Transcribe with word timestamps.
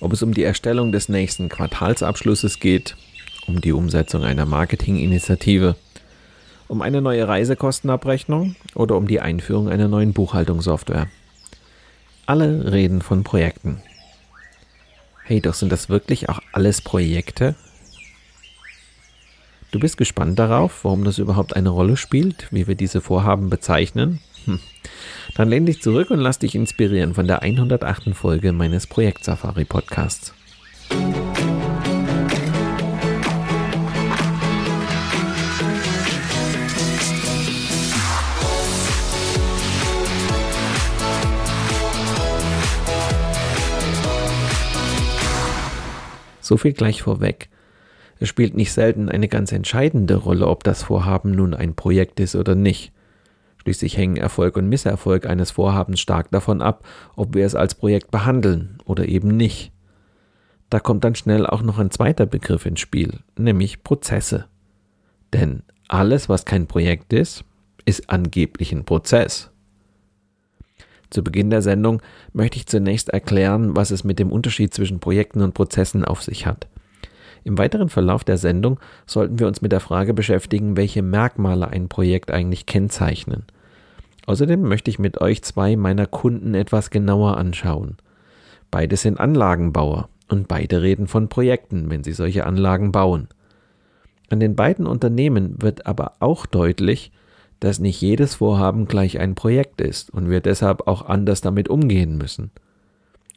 Ob 0.00 0.12
es 0.14 0.22
um 0.22 0.32
die 0.32 0.42
Erstellung 0.42 0.92
des 0.92 1.08
nächsten 1.08 1.48
Quartalsabschlusses 1.48 2.58
geht, 2.58 2.96
um 3.46 3.60
die 3.60 3.72
Umsetzung 3.72 4.24
einer 4.24 4.46
Marketinginitiative, 4.46 5.76
um 6.68 6.82
eine 6.82 7.02
neue 7.02 7.28
Reisekostenabrechnung 7.28 8.56
oder 8.74 8.96
um 8.96 9.06
die 9.06 9.20
Einführung 9.20 9.68
einer 9.68 9.88
neuen 9.88 10.12
Buchhaltungssoftware. 10.12 11.08
Alle 12.26 12.72
reden 12.72 13.02
von 13.02 13.24
Projekten. 13.24 13.82
Hey, 15.24 15.40
doch 15.40 15.54
sind 15.54 15.70
das 15.70 15.88
wirklich 15.88 16.28
auch 16.28 16.40
alles 16.52 16.80
Projekte? 16.80 17.54
Du 19.70 19.78
bist 19.78 19.96
gespannt 19.96 20.36
darauf, 20.36 20.84
warum 20.84 21.04
das 21.04 21.18
überhaupt 21.18 21.54
eine 21.54 21.68
Rolle 21.68 21.96
spielt, 21.96 22.48
wie 22.50 22.66
wir 22.66 22.74
diese 22.74 23.00
Vorhaben 23.00 23.50
bezeichnen? 23.50 24.18
Hm. 24.44 24.58
Dann 25.36 25.48
lehn 25.48 25.64
dich 25.64 25.80
zurück 25.80 26.10
und 26.10 26.18
lass 26.18 26.40
dich 26.40 26.56
inspirieren 26.56 27.14
von 27.14 27.28
der 27.28 27.42
108. 27.42 28.12
Folge 28.14 28.50
meines 28.50 28.88
Projekt 28.88 29.22
Safari 29.22 29.64
Podcasts. 29.64 30.34
So 46.40 46.56
viel 46.56 46.72
gleich 46.72 47.02
vorweg. 47.02 47.48
Es 48.20 48.28
spielt 48.28 48.54
nicht 48.54 48.72
selten 48.72 49.08
eine 49.08 49.28
ganz 49.28 49.50
entscheidende 49.50 50.14
Rolle, 50.14 50.46
ob 50.46 50.62
das 50.62 50.82
Vorhaben 50.82 51.30
nun 51.30 51.54
ein 51.54 51.74
Projekt 51.74 52.20
ist 52.20 52.36
oder 52.36 52.54
nicht. 52.54 52.92
Schließlich 53.56 53.96
hängen 53.96 54.18
Erfolg 54.18 54.58
und 54.58 54.68
Misserfolg 54.68 55.26
eines 55.26 55.50
Vorhabens 55.50 56.00
stark 56.00 56.30
davon 56.30 56.60
ab, 56.60 56.84
ob 57.16 57.34
wir 57.34 57.46
es 57.46 57.54
als 57.54 57.74
Projekt 57.74 58.10
behandeln 58.10 58.78
oder 58.84 59.08
eben 59.08 59.36
nicht. 59.36 59.72
Da 60.68 60.80
kommt 60.80 61.02
dann 61.02 61.14
schnell 61.14 61.46
auch 61.46 61.62
noch 61.62 61.78
ein 61.78 61.90
zweiter 61.90 62.26
Begriff 62.26 62.66
ins 62.66 62.80
Spiel, 62.80 63.20
nämlich 63.38 63.82
Prozesse. 63.82 64.44
Denn 65.32 65.62
alles, 65.88 66.28
was 66.28 66.44
kein 66.44 66.66
Projekt 66.66 67.14
ist, 67.14 67.44
ist 67.86 68.10
angeblich 68.10 68.72
ein 68.72 68.84
Prozess. 68.84 69.50
Zu 71.08 71.24
Beginn 71.24 71.48
der 71.48 71.62
Sendung 71.62 72.02
möchte 72.34 72.58
ich 72.58 72.66
zunächst 72.66 73.08
erklären, 73.08 73.74
was 73.76 73.90
es 73.90 74.04
mit 74.04 74.18
dem 74.18 74.30
Unterschied 74.30 74.74
zwischen 74.74 75.00
Projekten 75.00 75.40
und 75.40 75.54
Prozessen 75.54 76.04
auf 76.04 76.22
sich 76.22 76.46
hat. 76.46 76.68
Im 77.44 77.58
weiteren 77.58 77.88
Verlauf 77.88 78.24
der 78.24 78.38
Sendung 78.38 78.78
sollten 79.06 79.38
wir 79.38 79.46
uns 79.46 79.62
mit 79.62 79.72
der 79.72 79.80
Frage 79.80 80.14
beschäftigen, 80.14 80.76
welche 80.76 81.02
Merkmale 81.02 81.68
ein 81.68 81.88
Projekt 81.88 82.30
eigentlich 82.30 82.66
kennzeichnen. 82.66 83.44
Außerdem 84.26 84.62
möchte 84.62 84.90
ich 84.90 84.98
mit 84.98 85.20
euch 85.20 85.42
zwei 85.42 85.76
meiner 85.76 86.06
Kunden 86.06 86.54
etwas 86.54 86.90
genauer 86.90 87.36
anschauen. 87.36 87.96
Beide 88.70 88.96
sind 88.96 89.18
Anlagenbauer 89.18 90.08
und 90.28 90.46
beide 90.46 90.82
reden 90.82 91.06
von 91.06 91.28
Projekten, 91.28 91.90
wenn 91.90 92.04
sie 92.04 92.12
solche 92.12 92.46
Anlagen 92.46 92.92
bauen. 92.92 93.28
An 94.28 94.38
den 94.38 94.54
beiden 94.54 94.86
Unternehmen 94.86 95.60
wird 95.60 95.86
aber 95.86 96.12
auch 96.20 96.46
deutlich, 96.46 97.10
dass 97.58 97.80
nicht 97.80 98.00
jedes 98.00 98.36
Vorhaben 98.36 98.86
gleich 98.86 99.18
ein 99.18 99.34
Projekt 99.34 99.80
ist 99.80 100.10
und 100.10 100.30
wir 100.30 100.40
deshalb 100.40 100.86
auch 100.86 101.06
anders 101.06 101.40
damit 101.40 101.68
umgehen 101.68 102.16
müssen. 102.16 102.52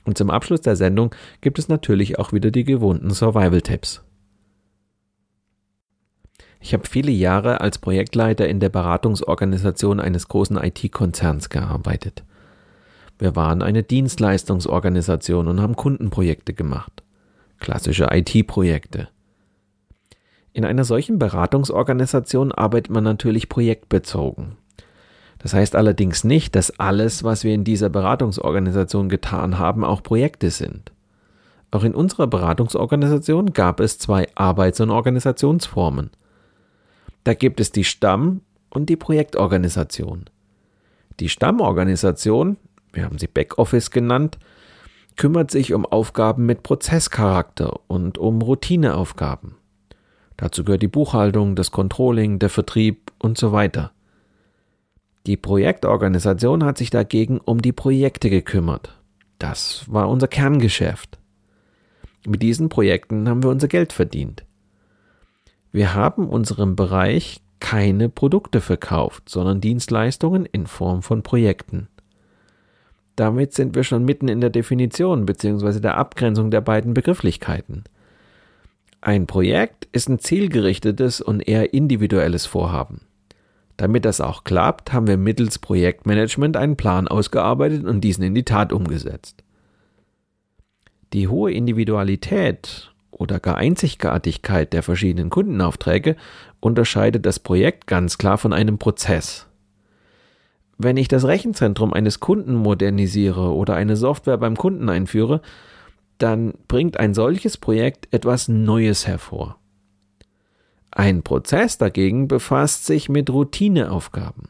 Und 0.05 0.17
zum 0.17 0.29
Abschluss 0.29 0.61
der 0.61 0.75
Sendung 0.75 1.13
gibt 1.41 1.59
es 1.59 1.69
natürlich 1.69 2.19
auch 2.19 2.33
wieder 2.33 2.51
die 2.51 2.63
gewohnten 2.63 3.11
Survival-Tipps. 3.11 4.03
Ich 6.59 6.73
habe 6.73 6.87
viele 6.87 7.11
Jahre 7.11 7.59
als 7.59 7.77
Projektleiter 7.77 8.47
in 8.47 8.61
der 8.61 8.69
Beratungsorganisation 8.69 9.99
eines 9.99 10.29
großen 10.29 10.57
IT-Konzerns 10.57 11.49
gearbeitet. 11.49 12.23
Wir 13.19 13.35
waren 13.35 13.61
eine 13.61 13.83
Dienstleistungsorganisation 13.83 15.47
und 15.47 15.61
haben 15.61 15.75
Kundenprojekte 15.75 16.53
gemacht. 16.53 17.03
Klassische 17.59 18.07
IT-Projekte. 18.11 19.09
In 20.53 20.65
einer 20.65 20.85
solchen 20.85 21.19
Beratungsorganisation 21.19 22.51
arbeitet 22.51 22.91
man 22.91 23.03
natürlich 23.03 23.49
projektbezogen. 23.49 24.57
Das 25.43 25.53
heißt 25.53 25.75
allerdings 25.75 26.23
nicht, 26.23 26.55
dass 26.55 26.79
alles, 26.79 27.25
was 27.25 27.43
wir 27.43 27.53
in 27.53 27.65
dieser 27.65 27.89
Beratungsorganisation 27.89 29.09
getan 29.09 29.59
haben, 29.59 29.83
auch 29.83 30.01
Projekte 30.01 30.49
sind. 30.49 30.93
Auch 31.69 31.83
in 31.83 31.93
unserer 31.93 32.27
Beratungsorganisation 32.27 33.51
gab 33.51 33.81
es 33.81 33.99
zwei 33.99 34.25
Arbeits- 34.35 34.79
und 34.79 34.89
Organisationsformen. 34.89 36.11
Da 37.25 37.33
gibt 37.33 37.59
es 37.59 37.73
die 37.73 37.83
Stamm- 37.83 38.39
und 38.69 38.87
die 38.87 38.95
Projektorganisation. 38.95 40.29
Die 41.19 41.27
Stammorganisation, 41.27 42.55
wir 42.93 43.03
haben 43.03 43.19
sie 43.19 43.27
Backoffice 43.27 43.91
genannt, 43.91 44.39
kümmert 45.17 45.51
sich 45.51 45.73
um 45.73 45.85
Aufgaben 45.85 46.45
mit 46.45 46.63
Prozesscharakter 46.63 47.81
und 47.87 48.17
um 48.17 48.41
Routineaufgaben. 48.41 49.55
Dazu 50.37 50.63
gehört 50.63 50.81
die 50.81 50.87
Buchhaltung, 50.87 51.57
das 51.57 51.71
Controlling, 51.71 52.39
der 52.39 52.49
Vertrieb 52.49 53.11
und 53.19 53.37
so 53.37 53.51
weiter. 53.51 53.91
Die 55.25 55.37
Projektorganisation 55.37 56.65
hat 56.65 56.77
sich 56.77 56.89
dagegen 56.89 57.39
um 57.39 57.61
die 57.61 57.71
Projekte 57.71 58.29
gekümmert. 58.29 58.99
Das 59.39 59.85
war 59.87 60.09
unser 60.09 60.27
Kerngeschäft. 60.27 61.17
Mit 62.25 62.41
diesen 62.41 62.69
Projekten 62.69 63.29
haben 63.29 63.43
wir 63.43 63.49
unser 63.49 63.67
Geld 63.67 63.93
verdient. 63.93 64.45
Wir 65.71 65.93
haben 65.93 66.27
unserem 66.27 66.75
Bereich 66.75 67.41
keine 67.59 68.09
Produkte 68.09 68.59
verkauft, 68.59 69.29
sondern 69.29 69.61
Dienstleistungen 69.61 70.45
in 70.45 70.67
Form 70.67 71.01
von 71.01 71.23
Projekten. 71.23 71.87
Damit 73.15 73.53
sind 73.53 73.75
wir 73.75 73.83
schon 73.83 74.03
mitten 74.03 74.27
in 74.27 74.41
der 74.41 74.49
Definition 74.49 75.25
bzw. 75.25 75.79
der 75.79 75.97
Abgrenzung 75.97 76.51
der 76.51 76.61
beiden 76.61 76.93
Begrifflichkeiten. 76.93 77.85
Ein 78.99 79.27
Projekt 79.27 79.87
ist 79.91 80.09
ein 80.09 80.19
zielgerichtetes 80.19 81.21
und 81.21 81.39
eher 81.41 81.73
individuelles 81.73 82.45
Vorhaben. 82.45 83.01
Damit 83.77 84.05
das 84.05 84.21
auch 84.21 84.43
klappt, 84.43 84.93
haben 84.93 85.07
wir 85.07 85.17
mittels 85.17 85.59
Projektmanagement 85.59 86.57
einen 86.57 86.77
Plan 86.77 87.07
ausgearbeitet 87.07 87.85
und 87.85 88.01
diesen 88.01 88.23
in 88.23 88.35
die 88.35 88.43
Tat 88.43 88.71
umgesetzt. 88.71 89.43
Die 91.13 91.27
hohe 91.27 91.51
Individualität 91.51 92.91
oder 93.11 93.39
gar 93.39 93.57
Einzigartigkeit 93.57 94.73
der 94.73 94.83
verschiedenen 94.83 95.29
Kundenaufträge 95.29 96.15
unterscheidet 96.59 97.25
das 97.25 97.39
Projekt 97.39 97.87
ganz 97.87 98.17
klar 98.17 98.37
von 98.37 98.53
einem 98.53 98.77
Prozess. 98.77 99.47
Wenn 100.77 100.97
ich 100.97 101.07
das 101.07 101.25
Rechenzentrum 101.25 101.93
eines 101.93 102.19
Kunden 102.19 102.55
modernisiere 102.55 103.53
oder 103.53 103.75
eine 103.75 103.95
Software 103.95 104.37
beim 104.37 104.57
Kunden 104.57 104.89
einführe, 104.89 105.41
dann 106.17 106.53
bringt 106.67 106.99
ein 106.99 107.13
solches 107.13 107.57
Projekt 107.57 108.11
etwas 108.11 108.47
Neues 108.47 109.07
hervor. 109.07 109.57
Ein 110.95 111.23
Prozess 111.23 111.79
dagegen 111.79 112.27
befasst 112.27 112.85
sich 112.85 113.09
mit 113.09 113.31
Routineaufgaben. 113.31 114.43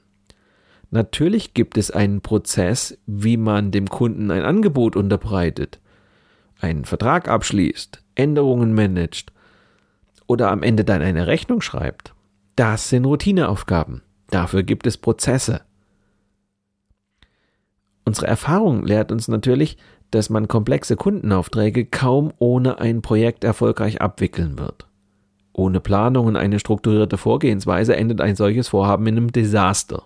Natürlich 0.91 1.53
gibt 1.53 1.77
es 1.77 1.89
einen 1.89 2.19
Prozess, 2.19 2.97
wie 3.05 3.37
man 3.37 3.71
dem 3.71 3.87
Kunden 3.87 4.29
ein 4.29 4.43
Angebot 4.43 4.97
unterbreitet, 4.97 5.79
einen 6.59 6.83
Vertrag 6.83 7.29
abschließt, 7.29 8.03
Änderungen 8.15 8.73
managt 8.73 9.31
oder 10.27 10.51
am 10.51 10.63
Ende 10.63 10.83
dann 10.83 11.01
eine 11.01 11.27
Rechnung 11.27 11.61
schreibt. 11.61 12.13
Das 12.57 12.89
sind 12.89 13.05
Routineaufgaben. 13.05 14.01
Dafür 14.29 14.63
gibt 14.63 14.85
es 14.85 14.97
Prozesse. 14.97 15.61
Unsere 18.03 18.27
Erfahrung 18.27 18.85
lehrt 18.85 19.13
uns 19.13 19.29
natürlich, 19.29 19.77
dass 20.11 20.29
man 20.29 20.49
komplexe 20.49 20.97
Kundenaufträge 20.97 21.85
kaum 21.85 22.33
ohne 22.37 22.79
ein 22.79 23.01
Projekt 23.01 23.45
erfolgreich 23.45 24.01
abwickeln 24.01 24.59
wird. 24.59 24.87
Ohne 25.53 25.79
Planung 25.79 26.25
und 26.25 26.35
eine 26.35 26.59
strukturierte 26.59 27.17
Vorgehensweise 27.17 27.95
endet 27.95 28.21
ein 28.21 28.35
solches 28.35 28.67
Vorhaben 28.69 29.05
in 29.07 29.17
einem 29.17 29.31
Desaster. 29.31 30.03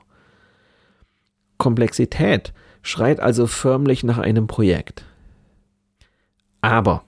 Komplexität 1.57 2.53
schreit 2.81 3.19
also 3.19 3.47
förmlich 3.47 4.03
nach 4.03 4.17
einem 4.17 4.47
Projekt. 4.47 5.05
Aber 6.61 7.03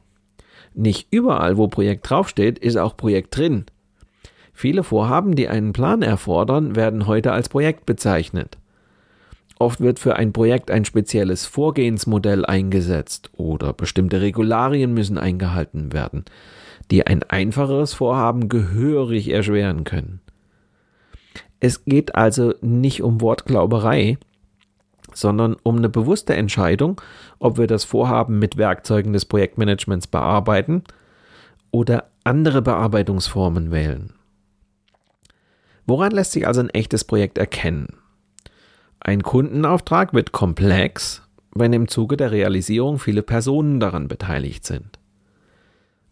nicht 0.73 1.07
überall, 1.11 1.57
wo 1.57 1.67
Projekt 1.67 2.09
draufsteht, 2.09 2.57
ist 2.59 2.77
auch 2.77 2.95
Projekt 2.95 3.35
drin. 3.37 3.65
Viele 4.53 4.83
Vorhaben, 4.83 5.35
die 5.35 5.47
einen 5.47 5.73
Plan 5.73 6.01
erfordern, 6.01 6.75
werden 6.75 7.07
heute 7.07 7.31
als 7.31 7.49
Projekt 7.49 7.85
bezeichnet. 7.85 8.57
Oft 9.57 9.81
wird 9.81 9.99
für 9.99 10.15
ein 10.15 10.31
Projekt 10.31 10.71
ein 10.71 10.85
spezielles 10.85 11.45
Vorgehensmodell 11.45 12.45
eingesetzt 12.45 13.29
oder 13.35 13.73
bestimmte 13.73 14.21
Regularien 14.21 14.93
müssen 14.93 15.17
eingehalten 15.17 15.91
werden, 15.91 16.23
die 16.91 17.05
ein 17.05 17.23
einfacheres 17.23 17.93
Vorhaben 17.93 18.49
gehörig 18.49 19.29
erschweren 19.29 19.83
können. 19.83 20.21
Es 21.59 21.85
geht 21.85 22.15
also 22.15 22.53
nicht 22.61 23.03
um 23.03 23.21
Wortglauberei, 23.21 24.17
sondern 25.13 25.55
um 25.63 25.77
eine 25.77 25.89
bewusste 25.89 26.35
Entscheidung, 26.35 27.01
ob 27.39 27.57
wir 27.57 27.67
das 27.67 27.83
Vorhaben 27.83 28.39
mit 28.39 28.57
Werkzeugen 28.57 29.13
des 29.13 29.25
Projektmanagements 29.25 30.07
bearbeiten 30.07 30.83
oder 31.71 32.09
andere 32.23 32.61
Bearbeitungsformen 32.61 33.71
wählen. 33.71 34.13
Woran 35.85 36.11
lässt 36.11 36.33
sich 36.33 36.47
also 36.47 36.61
ein 36.61 36.69
echtes 36.69 37.03
Projekt 37.03 37.37
erkennen? 37.37 37.97
Ein 38.99 39.23
Kundenauftrag 39.23 40.13
wird 40.13 40.31
komplex, 40.31 41.23
wenn 41.55 41.73
im 41.73 41.87
Zuge 41.87 42.15
der 42.15 42.31
Realisierung 42.31 42.99
viele 42.99 43.23
Personen 43.23 43.79
daran 43.79 44.07
beteiligt 44.07 44.65
sind. 44.65 44.98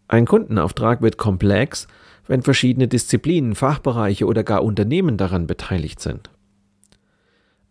Ein 0.08 0.24
Kundenauftrag 0.24 1.02
wird 1.02 1.18
komplex, 1.18 1.86
wenn 2.26 2.42
verschiedene 2.42 2.88
Disziplinen, 2.88 3.54
Fachbereiche 3.54 4.24
oder 4.24 4.42
gar 4.42 4.64
Unternehmen 4.64 5.18
daran 5.18 5.46
beteiligt 5.46 6.00
sind. 6.00 6.30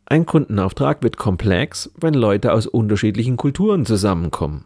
Ein 0.06 0.28
Kundenauftrag 0.28 1.02
wird 1.02 1.18
komplex, 1.18 1.92
wenn 2.00 2.14
Leute 2.14 2.54
aus 2.54 2.68
unterschiedlichen 2.68 3.38
Kulturen 3.38 3.86
zusammenkommen. 3.86 4.66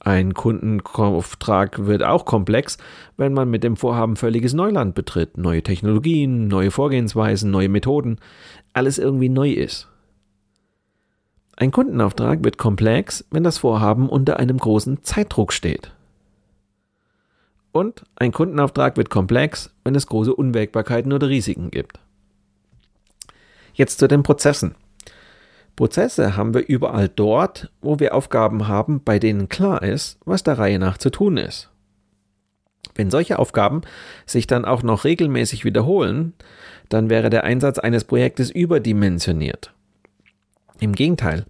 Ein 0.00 0.34
Kundenauftrag 0.34 1.86
wird 1.86 2.02
auch 2.02 2.24
komplex, 2.24 2.78
wenn 3.18 3.34
man 3.34 3.50
mit 3.50 3.62
dem 3.62 3.76
Vorhaben 3.76 4.16
völliges 4.16 4.54
Neuland 4.54 4.94
betritt, 4.94 5.36
neue 5.36 5.62
Technologien, 5.62 6.48
neue 6.48 6.70
Vorgehensweisen, 6.72 7.50
neue 7.50 7.68
Methoden, 7.68 8.16
alles 8.72 8.98
irgendwie 8.98 9.28
neu 9.28 9.52
ist. 9.52 9.91
Ein 11.56 11.70
Kundenauftrag 11.70 12.44
wird 12.44 12.58
komplex, 12.58 13.24
wenn 13.30 13.44
das 13.44 13.58
Vorhaben 13.58 14.08
unter 14.08 14.38
einem 14.38 14.58
großen 14.58 15.02
Zeitdruck 15.04 15.52
steht. 15.52 15.92
Und 17.72 18.04
ein 18.16 18.32
Kundenauftrag 18.32 18.96
wird 18.96 19.10
komplex, 19.10 19.70
wenn 19.84 19.94
es 19.94 20.06
große 20.06 20.34
Unwägbarkeiten 20.34 21.12
oder 21.12 21.28
Risiken 21.28 21.70
gibt. 21.70 22.00
Jetzt 23.74 23.98
zu 23.98 24.08
den 24.08 24.22
Prozessen. 24.22 24.74
Prozesse 25.76 26.36
haben 26.36 26.52
wir 26.52 26.68
überall 26.68 27.08
dort, 27.08 27.70
wo 27.80 27.98
wir 27.98 28.14
Aufgaben 28.14 28.68
haben, 28.68 29.02
bei 29.02 29.18
denen 29.18 29.48
klar 29.48 29.82
ist, 29.82 30.18
was 30.26 30.42
der 30.42 30.58
Reihe 30.58 30.78
nach 30.78 30.98
zu 30.98 31.08
tun 31.08 31.38
ist. 31.38 31.70
Wenn 32.94 33.10
solche 33.10 33.38
Aufgaben 33.38 33.80
sich 34.26 34.46
dann 34.46 34.66
auch 34.66 34.82
noch 34.82 35.04
regelmäßig 35.04 35.64
wiederholen, 35.64 36.34
dann 36.90 37.08
wäre 37.08 37.30
der 37.30 37.44
Einsatz 37.44 37.78
eines 37.78 38.04
Projektes 38.04 38.50
überdimensioniert. 38.50 39.72
Im 40.82 40.96
Gegenteil, 40.96 41.46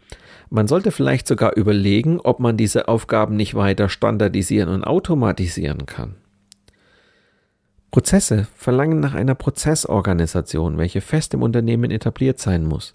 man 0.50 0.68
sollte 0.68 0.90
vielleicht 0.90 1.26
sogar 1.26 1.56
überlegen, 1.56 2.20
ob 2.20 2.38
man 2.38 2.58
diese 2.58 2.86
Aufgaben 2.86 3.34
nicht 3.34 3.54
weiter 3.54 3.88
standardisieren 3.88 4.68
und 4.68 4.84
automatisieren 4.84 5.86
kann. 5.86 6.16
Prozesse 7.90 8.46
verlangen 8.54 9.00
nach 9.00 9.14
einer 9.14 9.34
Prozessorganisation, 9.34 10.76
welche 10.76 11.00
fest 11.00 11.32
im 11.32 11.40
Unternehmen 11.40 11.90
etabliert 11.90 12.40
sein 12.40 12.66
muss 12.66 12.94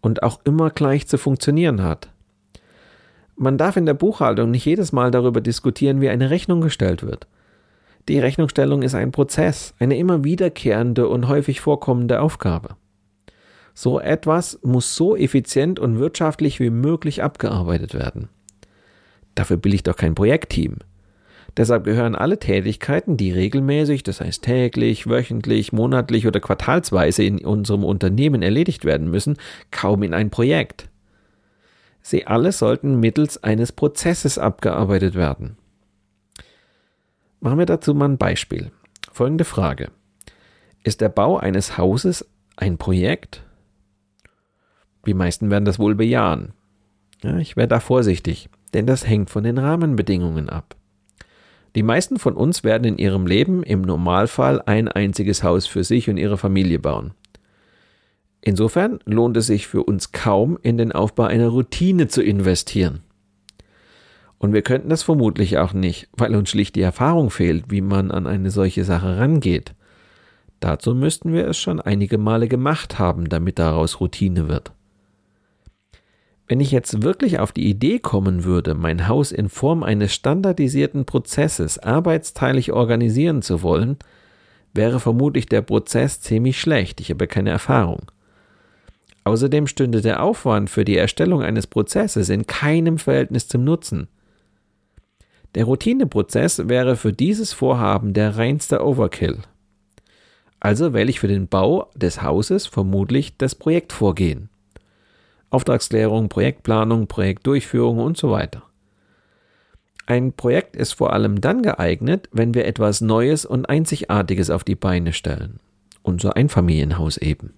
und 0.00 0.22
auch 0.22 0.38
immer 0.44 0.70
gleich 0.70 1.08
zu 1.08 1.18
funktionieren 1.18 1.82
hat. 1.82 2.08
Man 3.34 3.58
darf 3.58 3.76
in 3.76 3.86
der 3.86 3.94
Buchhaltung 3.94 4.52
nicht 4.52 4.64
jedes 4.64 4.92
Mal 4.92 5.10
darüber 5.10 5.40
diskutieren, 5.40 6.00
wie 6.00 6.08
eine 6.08 6.30
Rechnung 6.30 6.60
gestellt 6.60 7.02
wird. 7.02 7.26
Die 8.06 8.20
Rechnungsstellung 8.20 8.82
ist 8.82 8.94
ein 8.94 9.10
Prozess, 9.10 9.74
eine 9.80 9.98
immer 9.98 10.22
wiederkehrende 10.22 11.08
und 11.08 11.26
häufig 11.26 11.60
vorkommende 11.60 12.20
Aufgabe. 12.20 12.76
So 13.80 14.00
etwas 14.00 14.58
muss 14.64 14.96
so 14.96 15.16
effizient 15.16 15.78
und 15.78 16.00
wirtschaftlich 16.00 16.58
wie 16.58 16.68
möglich 16.68 17.22
abgearbeitet 17.22 17.94
werden. 17.94 18.28
Dafür 19.36 19.62
will 19.62 19.72
ich 19.72 19.84
doch 19.84 19.94
kein 19.94 20.16
Projektteam. 20.16 20.78
Deshalb 21.56 21.84
gehören 21.84 22.16
alle 22.16 22.40
Tätigkeiten, 22.40 23.16
die 23.16 23.30
regelmäßig, 23.30 24.02
das 24.02 24.20
heißt 24.20 24.42
täglich, 24.42 25.08
wöchentlich, 25.08 25.72
monatlich 25.72 26.26
oder 26.26 26.40
quartalsweise 26.40 27.22
in 27.22 27.38
unserem 27.44 27.84
Unternehmen 27.84 28.42
erledigt 28.42 28.84
werden 28.84 29.12
müssen, 29.12 29.36
kaum 29.70 30.02
in 30.02 30.12
ein 30.12 30.30
Projekt. 30.30 30.88
Sie 32.02 32.26
alle 32.26 32.50
sollten 32.50 32.98
mittels 32.98 33.44
eines 33.44 33.70
Prozesses 33.70 34.38
abgearbeitet 34.38 35.14
werden. 35.14 35.56
Machen 37.38 37.60
wir 37.60 37.66
dazu 37.66 37.94
mal 37.94 38.08
ein 38.08 38.18
Beispiel. 38.18 38.72
Folgende 39.12 39.44
Frage. 39.44 39.92
Ist 40.82 41.00
der 41.00 41.10
Bau 41.10 41.36
eines 41.36 41.78
Hauses 41.78 42.28
ein 42.56 42.76
Projekt? 42.76 43.44
Die 45.06 45.14
meisten 45.14 45.50
werden 45.50 45.64
das 45.64 45.78
wohl 45.78 45.94
bejahen. 45.94 46.52
Ja, 47.22 47.38
ich 47.38 47.56
wäre 47.56 47.68
da 47.68 47.80
vorsichtig, 47.80 48.48
denn 48.74 48.86
das 48.86 49.06
hängt 49.06 49.30
von 49.30 49.44
den 49.44 49.58
Rahmenbedingungen 49.58 50.48
ab. 50.48 50.76
Die 51.74 51.82
meisten 51.82 52.18
von 52.18 52.34
uns 52.34 52.64
werden 52.64 52.84
in 52.84 52.98
ihrem 52.98 53.26
Leben 53.26 53.62
im 53.62 53.82
Normalfall 53.82 54.62
ein 54.62 54.88
einziges 54.88 55.42
Haus 55.42 55.66
für 55.66 55.84
sich 55.84 56.08
und 56.08 56.16
ihre 56.16 56.38
Familie 56.38 56.78
bauen. 56.78 57.12
Insofern 58.40 59.00
lohnt 59.04 59.36
es 59.36 59.46
sich 59.46 59.66
für 59.66 59.82
uns 59.82 60.12
kaum, 60.12 60.58
in 60.62 60.78
den 60.78 60.92
Aufbau 60.92 61.24
einer 61.24 61.48
Routine 61.48 62.08
zu 62.08 62.22
investieren. 62.22 63.00
Und 64.38 64.52
wir 64.52 64.62
könnten 64.62 64.88
das 64.88 65.02
vermutlich 65.02 65.58
auch 65.58 65.72
nicht, 65.72 66.08
weil 66.12 66.34
uns 66.36 66.50
schlicht 66.50 66.76
die 66.76 66.82
Erfahrung 66.82 67.30
fehlt, 67.30 67.64
wie 67.68 67.80
man 67.80 68.10
an 68.10 68.26
eine 68.26 68.50
solche 68.50 68.84
Sache 68.84 69.18
rangeht. 69.18 69.74
Dazu 70.60 70.94
müssten 70.94 71.32
wir 71.32 71.46
es 71.48 71.58
schon 71.58 71.80
einige 71.80 72.18
Male 72.18 72.48
gemacht 72.48 72.98
haben, 72.98 73.28
damit 73.28 73.58
daraus 73.58 74.00
Routine 74.00 74.48
wird. 74.48 74.72
Wenn 76.48 76.60
ich 76.60 76.70
jetzt 76.70 77.02
wirklich 77.02 77.38
auf 77.38 77.52
die 77.52 77.68
Idee 77.68 77.98
kommen 77.98 78.44
würde, 78.44 78.74
mein 78.74 79.06
Haus 79.06 79.32
in 79.32 79.50
Form 79.50 79.82
eines 79.82 80.14
standardisierten 80.14 81.04
Prozesses 81.04 81.78
arbeitsteilig 81.78 82.72
organisieren 82.72 83.42
zu 83.42 83.62
wollen, 83.62 83.98
wäre 84.72 84.98
vermutlich 84.98 85.44
der 85.44 85.60
Prozess 85.60 86.20
ziemlich 86.22 86.58
schlecht, 86.58 87.02
ich 87.02 87.10
habe 87.10 87.26
keine 87.26 87.50
Erfahrung. 87.50 88.10
Außerdem 89.24 89.66
stünde 89.66 90.00
der 90.00 90.22
Aufwand 90.22 90.70
für 90.70 90.86
die 90.86 90.96
Erstellung 90.96 91.42
eines 91.42 91.66
Prozesses 91.66 92.30
in 92.30 92.46
keinem 92.46 92.96
Verhältnis 92.96 93.46
zum 93.46 93.62
Nutzen. 93.64 94.08
Der 95.54 95.64
Routineprozess 95.64 96.66
wäre 96.68 96.96
für 96.96 97.12
dieses 97.12 97.52
Vorhaben 97.52 98.14
der 98.14 98.38
reinste 98.38 98.82
Overkill. 98.82 99.38
Also 100.60 100.94
wähle 100.94 101.10
ich 101.10 101.20
für 101.20 101.28
den 101.28 101.46
Bau 101.46 101.90
des 101.94 102.22
Hauses 102.22 102.66
vermutlich 102.66 103.36
das 103.36 103.54
Projektvorgehen. 103.54 104.48
Auftragsklärung, 105.50 106.28
Projektplanung, 106.28 107.06
Projektdurchführung 107.06 107.98
und 107.98 108.16
so 108.16 108.30
weiter. 108.30 108.62
Ein 110.06 110.32
Projekt 110.32 110.74
ist 110.74 110.94
vor 110.94 111.12
allem 111.12 111.40
dann 111.40 111.62
geeignet, 111.62 112.28
wenn 112.32 112.54
wir 112.54 112.66
etwas 112.66 113.00
Neues 113.00 113.44
und 113.44 113.68
Einzigartiges 113.68 114.48
auf 114.48 114.64
die 114.64 114.74
Beine 114.74 115.12
stellen. 115.12 115.60
Unser 116.02 116.36
Einfamilienhaus 116.36 117.18
eben. 117.18 117.52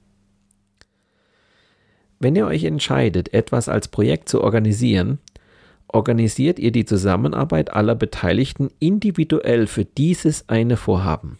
Wenn 2.18 2.37
ihr 2.37 2.47
euch 2.47 2.64
entscheidet, 2.64 3.32
etwas 3.32 3.68
als 3.68 3.88
Projekt 3.88 4.28
zu 4.28 4.42
organisieren, 4.42 5.18
organisiert 5.88 6.59
ihr 6.59 6.73
die 6.73 6.85
Zusammenarbeit 6.85 7.73
aller 7.73 7.94
Beteiligten 7.94 8.70
individuell 8.78 9.66
für 9.66 9.85
dieses 9.85 10.49
eine 10.49 10.76
Vorhaben. 10.76 11.38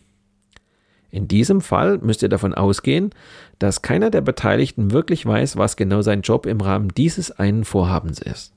In 1.11 1.29
diesem 1.29 1.61
Fall 1.61 1.99
müsst 1.99 2.23
ihr 2.23 2.29
davon 2.29 2.55
ausgehen, 2.55 3.11
dass 3.59 3.83
keiner 3.83 4.11
der 4.11 4.21
Beteiligten 4.21 4.93
wirklich 4.93 5.27
weiß, 5.27 5.57
was 5.57 5.77
genau 5.77 6.03
sein 6.03 6.23
Job 6.23 6.47
im 6.47 6.61
Rahmen 6.61 6.89
dieses 6.89 7.31
einen 7.33 7.65
Vorhabens 7.65 8.21
ist. 8.21 8.55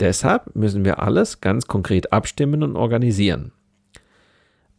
Deshalb 0.00 0.56
müssen 0.56 0.84
wir 0.84 1.00
alles 1.00 1.40
ganz 1.40 1.66
konkret 1.66 2.12
abstimmen 2.12 2.62
und 2.62 2.76
organisieren. 2.76 3.52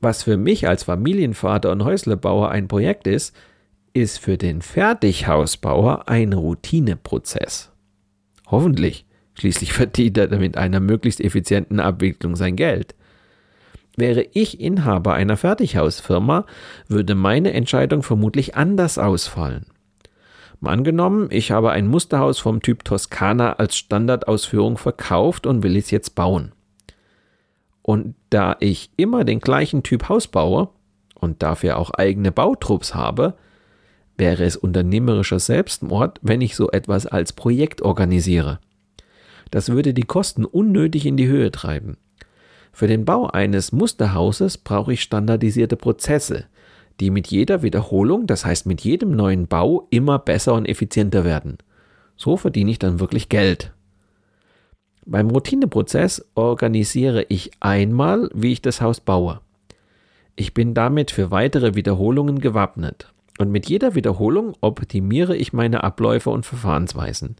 Was 0.01 0.23
für 0.23 0.35
mich 0.35 0.67
als 0.67 0.83
Familienvater 0.83 1.71
und 1.71 1.85
Häuslebauer 1.85 2.49
ein 2.49 2.67
Projekt 2.67 3.07
ist, 3.07 3.33
ist 3.93 4.19
für 4.19 4.37
den 4.37 4.61
Fertighausbauer 4.61 6.09
ein 6.09 6.33
Routineprozess. 6.33 7.71
Hoffentlich. 8.47 9.05
Schließlich 9.35 9.73
verdient 9.73 10.17
er 10.17 10.37
mit 10.37 10.57
einer 10.57 10.79
möglichst 10.79 11.21
effizienten 11.21 11.79
Abwicklung 11.79 12.35
sein 12.35 12.55
Geld. 12.55 12.95
Wäre 13.95 14.25
ich 14.33 14.59
Inhaber 14.59 15.13
einer 15.13 15.37
Fertighausfirma, 15.37 16.45
würde 16.87 17.15
meine 17.15 17.53
Entscheidung 17.53 18.01
vermutlich 18.01 18.55
anders 18.55 18.97
ausfallen. 18.97 19.67
Angenommen, 20.63 21.27
ich 21.29 21.51
habe 21.51 21.71
ein 21.71 21.87
Musterhaus 21.87 22.39
vom 22.39 22.61
Typ 22.61 22.85
Toskana 22.85 23.53
als 23.53 23.75
Standardausführung 23.75 24.77
verkauft 24.77 25.45
und 25.45 25.61
will 25.61 25.75
es 25.75 25.91
jetzt 25.91 26.15
bauen. 26.15 26.53
Und 27.81 28.15
da 28.29 28.55
ich 28.61 28.89
immer 28.95 29.25
den 29.25 29.41
gleichen 29.41 29.83
Typ 29.83 30.07
Haus 30.07 30.27
baue 30.27 30.69
und 31.15 31.43
dafür 31.43 31.77
auch 31.77 31.91
eigene 31.91 32.31
Bautrupps 32.31 32.95
habe, 32.95 33.35
wäre 34.17 34.45
es 34.45 34.55
unternehmerischer 34.55 35.39
Selbstmord, 35.39 36.19
wenn 36.21 36.39
ich 36.39 36.55
so 36.55 36.71
etwas 36.71 37.07
als 37.07 37.33
Projekt 37.33 37.81
organisiere. 37.81 38.59
Das 39.51 39.69
würde 39.69 39.93
die 39.93 40.03
Kosten 40.03 40.45
unnötig 40.45 41.05
in 41.05 41.17
die 41.17 41.27
Höhe 41.27 41.51
treiben. 41.51 41.97
Für 42.73 42.87
den 42.87 43.05
Bau 43.05 43.27
eines 43.27 43.71
Musterhauses 43.71 44.57
brauche 44.57 44.93
ich 44.93 45.03
standardisierte 45.03 45.77
Prozesse, 45.77 46.45
die 46.99 47.11
mit 47.11 47.27
jeder 47.27 47.61
Wiederholung, 47.61 48.25
das 48.25 48.45
heißt 48.45 48.65
mit 48.65 48.81
jedem 48.81 49.11
neuen 49.11 49.47
Bau, 49.47 49.87
immer 49.91 50.17
besser 50.17 50.55
und 50.55 50.65
effizienter 50.65 51.23
werden. 51.23 51.59
So 52.17 52.35
verdiene 52.35 52.71
ich 52.71 52.79
dann 52.79 52.99
wirklich 52.99 53.29
Geld. 53.29 53.71
Beim 55.05 55.29
Routineprozess 55.29 56.25
organisiere 56.33 57.25
ich 57.29 57.51
einmal, 57.59 58.29
wie 58.33 58.53
ich 58.53 58.61
das 58.61 58.81
Haus 58.81 58.99
baue. 58.99 59.41
Ich 60.35 60.55
bin 60.55 60.73
damit 60.73 61.11
für 61.11 61.29
weitere 61.29 61.75
Wiederholungen 61.75 62.39
gewappnet. 62.39 63.13
Und 63.37 63.51
mit 63.51 63.67
jeder 63.67 63.93
Wiederholung 63.93 64.53
optimiere 64.61 65.35
ich 65.35 65.53
meine 65.53 65.83
Abläufe 65.83 66.29
und 66.31 66.45
Verfahrensweisen. 66.45 67.35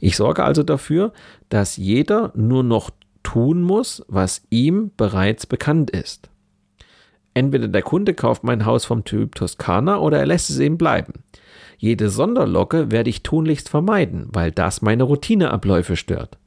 Ich 0.00 0.16
sorge 0.16 0.44
also 0.44 0.62
dafür, 0.62 1.12
dass 1.48 1.76
jeder 1.76 2.32
nur 2.34 2.62
noch 2.62 2.90
tun 3.26 3.60
muss, 3.60 4.04
was 4.06 4.42
ihm 4.50 4.92
bereits 4.96 5.46
bekannt 5.46 5.90
ist. 5.90 6.30
Entweder 7.34 7.66
der 7.66 7.82
Kunde 7.82 8.14
kauft 8.14 8.44
mein 8.44 8.64
Haus 8.64 8.84
vom 8.84 9.02
Typ 9.04 9.34
Toskana 9.34 9.98
oder 9.98 10.20
er 10.20 10.26
lässt 10.26 10.48
es 10.48 10.60
eben 10.60 10.78
bleiben. 10.78 11.12
Jede 11.76 12.08
Sonderlocke 12.08 12.92
werde 12.92 13.10
ich 13.10 13.24
tunlichst 13.24 13.68
vermeiden, 13.68 14.28
weil 14.32 14.52
das 14.52 14.80
meine 14.80 15.02
Routineabläufe 15.02 15.96
stört. 15.96 16.38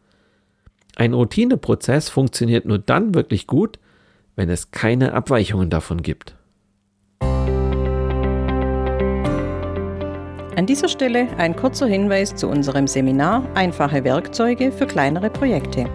Ein 0.95 1.13
Routineprozess 1.13 2.07
funktioniert 2.07 2.65
nur 2.65 2.79
dann 2.79 3.13
wirklich 3.13 3.45
gut, 3.45 3.77
wenn 4.38 4.50
es 4.50 4.71
keine 4.71 5.13
Abweichungen 5.13 5.69
davon 5.69 6.01
gibt. 6.01 6.38
An 10.55 10.65
dieser 10.65 10.88
Stelle 10.88 11.27
ein 11.38 11.57
kurzer 11.57 11.88
Hinweis 11.88 12.36
zu 12.36 12.48
unserem 12.48 12.88
Seminar 12.88 13.43
Einfache 13.53 14.05
Werkzeuge 14.05 14.71
für 14.71 14.88
kleinere 14.88 15.29
Projekte. 15.29 15.89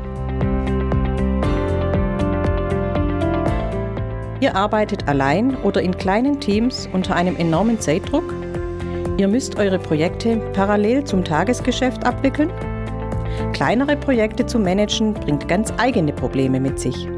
Ihr 4.40 4.56
arbeitet 4.56 5.08
allein 5.08 5.56
oder 5.62 5.80
in 5.80 5.96
kleinen 5.96 6.40
Teams 6.40 6.88
unter 6.92 7.14
einem 7.14 7.36
enormen 7.36 7.80
Zeitdruck? 7.80 8.34
Ihr 9.16 9.28
müsst 9.28 9.56
eure 9.58 9.78
Projekte 9.78 10.36
parallel 10.54 11.04
zum 11.04 11.24
Tagesgeschäft 11.24 12.04
abwickeln? 12.04 12.50
Kleinere 13.52 13.96
Projekte 13.96 14.44
zu 14.46 14.58
managen 14.58 15.14
bringt 15.14 15.48
ganz 15.48 15.72
eigene 15.78 16.12
Probleme 16.12 16.58
mit 16.58 16.78
sich. 16.80 17.08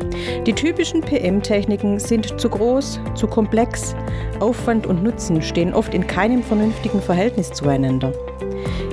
Die 0.47 0.53
typischen 0.53 1.01
PM-Techniken 1.01 1.99
sind 1.99 2.39
zu 2.39 2.49
groß, 2.49 3.01
zu 3.15 3.27
komplex, 3.27 3.95
Aufwand 4.41 4.87
und 4.87 5.03
Nutzen 5.03 5.43
stehen 5.43 5.75
oft 5.75 5.95
in 5.95 6.07
keinem 6.07 6.43
vernünftigen 6.43 7.01
Verhältnis 7.01 7.51
zueinander. 7.53 8.13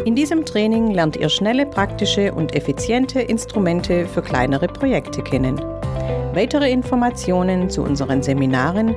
In 0.05 0.15
diesem 0.15 0.45
Training 0.45 0.91
lernt 0.91 1.15
ihr 1.15 1.29
schnelle, 1.29 1.65
praktische 1.65 2.33
und 2.33 2.55
effiziente 2.55 3.21
Instrumente 3.21 4.05
für 4.05 4.21
kleinere 4.21 4.67
Projekte 4.67 5.21
kennen. 5.21 5.61
Weitere 6.33 6.71
Informationen 6.71 7.69
zu 7.69 7.83
unseren 7.83 8.23
Seminaren 8.23 8.95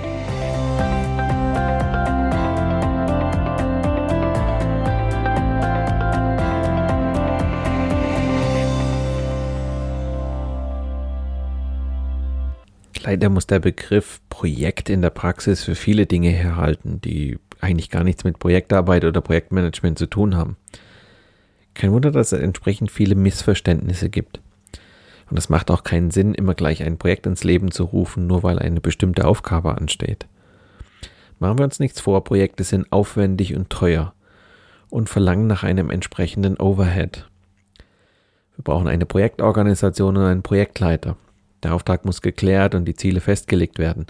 Leider 13.03 13.29
muss 13.29 13.45
der 13.45 13.59
Begriff 13.59 14.21
Projekt 14.29 14.89
in 14.89 15.03
der 15.03 15.11
Praxis 15.11 15.63
für 15.63 15.75
viele 15.75 16.07
Dinge 16.07 16.29
herhalten, 16.29 16.99
die 16.99 17.37
eigentlich 17.61 17.91
gar 17.91 18.03
nichts 18.03 18.23
mit 18.23 18.39
Projektarbeit 18.39 19.05
oder 19.05 19.21
Projektmanagement 19.21 19.99
zu 19.99 20.07
tun 20.07 20.35
haben. 20.35 20.57
Kein 21.75 21.91
Wunder, 21.91 22.09
dass 22.09 22.31
es 22.31 22.39
entsprechend 22.39 22.89
viele 22.89 23.15
Missverständnisse 23.15 24.09
gibt. 24.09 24.41
Und 25.29 25.37
es 25.37 25.49
macht 25.49 25.69
auch 25.69 25.83
keinen 25.83 26.09
Sinn, 26.09 26.33
immer 26.33 26.55
gleich 26.55 26.83
ein 26.83 26.97
Projekt 26.97 27.25
ins 27.27 27.43
Leben 27.43 27.71
zu 27.71 27.83
rufen, 27.83 28.27
nur 28.27 28.43
weil 28.43 28.57
eine 28.59 28.81
bestimmte 28.81 29.25
Aufgabe 29.27 29.77
ansteht. 29.77 30.25
Machen 31.39 31.59
wir 31.59 31.65
uns 31.65 31.79
nichts 31.79 31.99
vor, 31.99 32.23
Projekte 32.23 32.63
sind 32.63 32.91
aufwendig 32.91 33.55
und 33.55 33.69
teuer 33.69 34.13
und 34.89 35.09
verlangen 35.09 35.47
nach 35.47 35.63
einem 35.63 35.89
entsprechenden 35.89 36.57
Overhead. 36.57 37.27
Wir 38.55 38.63
brauchen 38.63 38.87
eine 38.87 39.05
Projektorganisation 39.05 40.15
und 40.15 40.23
einen 40.23 40.43
Projektleiter. 40.43 41.17
Der 41.63 41.73
Auftrag 41.73 42.05
muss 42.05 42.21
geklärt 42.21 42.75
und 42.75 42.85
die 42.85 42.93
Ziele 42.93 43.19
festgelegt 43.19 43.79
werden. 43.79 44.05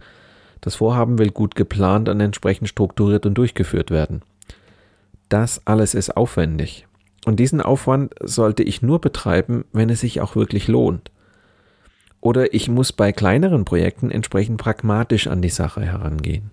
Das 0.61 0.75
Vorhaben 0.75 1.17
will 1.17 1.31
gut 1.31 1.55
geplant 1.55 2.09
und 2.09 2.19
entsprechend 2.19 2.69
strukturiert 2.69 3.25
und 3.25 3.35
durchgeführt 3.35 3.89
werden. 3.89 4.21
Das 5.29 5.65
alles 5.65 5.95
ist 5.95 6.15
aufwendig. 6.15 6.85
Und 7.25 7.39
diesen 7.39 7.59
Aufwand 7.59 8.13
sollte 8.21 8.63
ich 8.63 8.83
nur 8.83 9.01
betreiben, 9.01 9.65
wenn 9.73 9.89
es 9.89 10.01
sich 10.01 10.21
auch 10.21 10.35
wirklich 10.35 10.67
lohnt. 10.67 11.11
Oder 12.21 12.53
ich 12.53 12.69
muss 12.69 12.93
bei 12.93 13.11
kleineren 13.11 13.65
Projekten 13.65 14.11
entsprechend 14.11 14.57
pragmatisch 14.57 15.27
an 15.27 15.41
die 15.41 15.49
Sache 15.49 15.81
herangehen. 15.81 16.51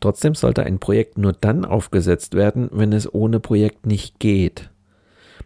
Trotzdem 0.00 0.34
sollte 0.34 0.64
ein 0.64 0.80
Projekt 0.80 1.18
nur 1.18 1.32
dann 1.32 1.64
aufgesetzt 1.64 2.34
werden, 2.34 2.68
wenn 2.72 2.92
es 2.92 3.12
ohne 3.12 3.40
Projekt 3.40 3.86
nicht 3.86 4.18
geht. 4.18 4.70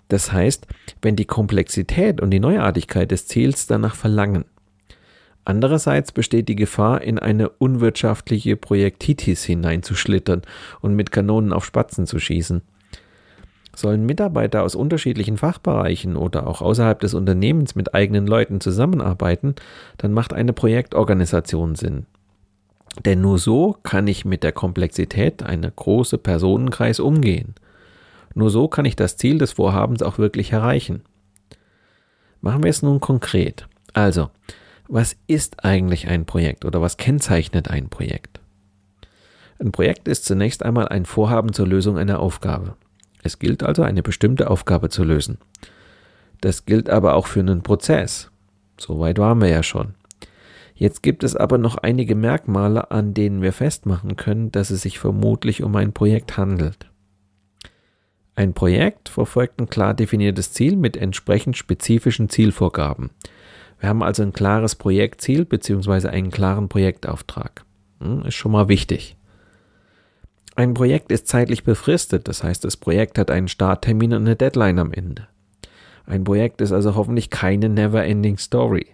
Das 0.09 0.33
heißt, 0.33 0.67
wenn 1.03 1.15
die 1.15 1.27
Komplexität 1.27 2.21
und 2.21 2.31
die 2.31 2.41
Neuartigkeit 2.41 3.11
des 3.11 3.27
Ziels 3.27 3.67
danach 3.67 3.95
verlangen. 3.95 4.47
Andererseits 5.45 6.13
besteht 6.13 6.49
die 6.49 6.57
Gefahr, 6.57 7.03
in 7.03 7.19
eine 7.19 7.51
unwirtschaftliche 7.51 8.57
Projektitis 8.57 9.45
hineinzuschlittern 9.45 10.43
und 10.81 10.95
mit 10.95 11.13
Kanonen 11.13 11.53
auf 11.53 11.65
Spatzen 11.65 12.07
zu 12.07 12.19
schießen. 12.19 12.63
Sollen 13.79 14.07
Mitarbeiter 14.07 14.65
aus 14.65 14.75
unterschiedlichen 14.75 15.37
Fachbereichen 15.37 16.17
oder 16.17 16.49
auch 16.49 16.63
außerhalb 16.63 16.99
des 16.99 17.15
Unternehmens 17.15 17.77
mit 17.77 17.95
eigenen 17.95 18.27
Leuten 18.27 18.61
zusammenarbeiten, 18.61 19.55
dann 19.99 20.13
macht 20.13 20.33
eine 20.33 20.53
Projektorganisation 20.53 21.77
Sinn. 21.77 22.07
Denn 23.05 23.21
nur 23.21 23.39
so 23.39 23.77
kann 23.85 24.09
ich 24.09 24.25
mit 24.25 24.43
der 24.43 24.51
Komplexität 24.51 25.45
einer 25.45 25.71
großen 25.71 26.19
Personenkreis 26.19 26.99
umgehen. 26.99 27.55
Nur 28.35 28.51
so 28.51 28.67
kann 28.67 28.85
ich 28.85 28.97
das 28.97 29.17
Ziel 29.17 29.39
des 29.39 29.53
Vorhabens 29.53 30.03
auch 30.03 30.19
wirklich 30.19 30.51
erreichen. 30.51 31.03
Machen 32.41 32.65
wir 32.65 32.71
es 32.71 32.83
nun 32.83 32.99
konkret. 32.99 33.69
Also, 33.93 34.31
was 34.89 35.15
ist 35.29 35.65
eigentlich 35.65 36.09
ein 36.09 36.25
Projekt 36.25 36.65
oder 36.65 36.83
was 36.83 36.97
kennzeichnet 36.97 37.71
ein 37.71 37.91
Projekt? 37.91 38.41
Ein 39.61 39.71
Projekt 39.71 40.09
ist 40.09 40.25
zunächst 40.25 40.65
einmal 40.65 40.89
ein 40.89 41.05
Vorhaben 41.05 41.53
zur 41.53 41.69
Lösung 41.69 41.97
einer 41.97 42.19
Aufgabe. 42.19 42.75
Es 43.23 43.39
gilt 43.39 43.63
also, 43.63 43.83
eine 43.83 44.03
bestimmte 44.03 44.51
Aufgabe 44.51 44.89
zu 44.89 45.05
lösen. 45.05 45.39
Das 46.41 46.67
gilt 46.67 46.89
aber 46.89 47.15
auch 47.15 47.27
für 47.27 47.41
einen 47.41 47.63
Prozess. 47.63 48.31
Soweit 48.79 49.19
waren 49.19 49.41
wir 49.41 49.49
ja 49.49 49.63
schon. 49.63 49.95
Jetzt 50.75 51.03
gibt 51.03 51.25
es 51.25 51.35
aber 51.35 51.59
noch 51.59 51.77
einige 51.77 52.15
Merkmale, 52.15 52.93
an 52.93 53.13
denen 53.13 53.43
wir 53.43 53.53
festmachen 53.53 54.15
können, 54.15 54.53
dass 54.53 54.71
es 54.71 54.83
sich 54.83 55.01
vermutlich 55.01 55.65
um 55.65 55.75
ein 55.75 55.93
Projekt 55.93 56.37
handelt. 56.37 56.89
Ein 58.37 58.55
Projekt 58.55 59.09
verfolgt 59.09 59.61
ein 59.61 59.69
klar 59.69 59.95
definiertes 59.95 60.53
Ziel 60.53 60.77
mit 60.77 60.97
entsprechend 60.97 61.57
spezifischen 61.57 62.29
Zielvorgaben. 62.29 63.11
Wir 63.81 63.89
haben 63.89 64.05
also 64.05 64.23
ein 64.23 64.33
klares 64.33 64.77
Projektziel 64.77 65.45
bzw. 65.45 66.07
einen 66.07 66.31
klaren 66.31 66.69
Projektauftrag. 66.69 67.65
Hm, 68.01 68.23
ist 68.27 68.35
schon 68.35 68.53
mal 68.53 68.69
wichtig. 68.69 69.17
Ein 70.59 70.75
Projekt 70.75 71.13
ist 71.13 71.29
zeitlich 71.29 71.63
befristet, 71.63 72.27
das 72.27 72.43
heißt, 72.43 72.65
das 72.65 72.77
Projekt 72.77 73.17
hat 73.17 73.31
einen 73.31 73.47
Starttermin 73.47 74.13
und 74.13 74.23
eine 74.23 74.35
Deadline 74.35 74.81
am 74.81 74.93
Ende. 74.93 75.29
Ein 76.05 76.25
Projekt 76.25 76.61
ist 76.61 76.73
also 76.73 76.97
hoffentlich 76.97 77.31
keine 77.31 77.69
never-ending 77.69 78.39
Story. 78.39 78.89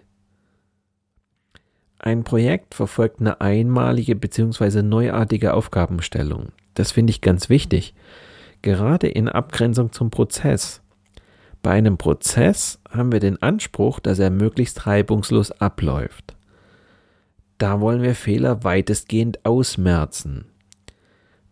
Ein 1.97 2.23
Projekt 2.23 2.75
verfolgt 2.75 3.19
eine 3.19 3.41
einmalige 3.41 4.15
bzw. 4.15 4.83
neuartige 4.83 5.55
Aufgabenstellung. 5.55 6.49
Das 6.75 6.91
finde 6.91 7.09
ich 7.09 7.21
ganz 7.21 7.49
wichtig, 7.49 7.95
gerade 8.61 9.07
in 9.07 9.27
Abgrenzung 9.27 9.91
zum 9.91 10.11
Prozess. 10.11 10.83
Bei 11.63 11.71
einem 11.71 11.97
Prozess 11.97 12.79
haben 12.91 13.11
wir 13.11 13.19
den 13.19 13.41
Anspruch, 13.41 13.99
dass 13.99 14.19
er 14.19 14.29
möglichst 14.29 14.85
reibungslos 14.85 15.51
abläuft. 15.51 16.35
Da 17.57 17.81
wollen 17.81 18.03
wir 18.03 18.13
Fehler 18.13 18.63
weitestgehend 18.63 19.43
ausmerzen. 19.47 20.45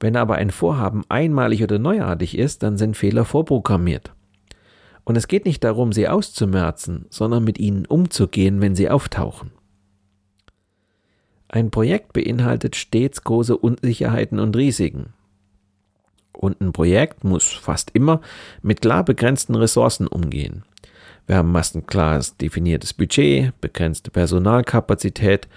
Wenn 0.03 0.17
aber 0.17 0.35
ein 0.35 0.51
Vorhaben 0.51 1.05
einmalig 1.07 1.63
oder 1.63 1.79
neuartig 1.79 2.37
ist, 2.37 2.61
dann 2.61 2.77
sind 2.77 2.97
Fehler 2.97 3.23
vorprogrammiert. 3.23 4.11
Und 5.05 5.15
es 5.15 5.29
geht 5.29 5.45
nicht 5.45 5.63
darum, 5.63 5.93
sie 5.93 6.09
auszumerzen, 6.09 7.05
sondern 7.09 7.45
mit 7.45 7.57
ihnen 7.57 7.85
umzugehen, 7.85 8.59
wenn 8.59 8.75
sie 8.75 8.89
auftauchen. 8.89 9.51
Ein 11.47 11.71
Projekt 11.71 12.11
beinhaltet 12.11 12.75
stets 12.75 13.23
große 13.23 13.55
Unsicherheiten 13.55 14.39
und 14.39 14.57
Risiken. 14.57 15.13
Und 16.33 16.59
ein 16.59 16.73
Projekt 16.73 17.23
muss 17.23 17.53
fast 17.53 17.91
immer 17.93 18.19
mit 18.61 18.81
klar 18.81 19.05
begrenzten 19.05 19.55
Ressourcen 19.55 20.07
umgehen. 20.07 20.65
Wir 21.27 21.37
haben 21.37 21.53
meist 21.53 21.77
ein 21.77 21.87
klar 21.87 22.21
definiertes 22.41 22.93
Budget, 22.93 23.53
begrenzte 23.61 24.11
Personalkapazität 24.11 25.47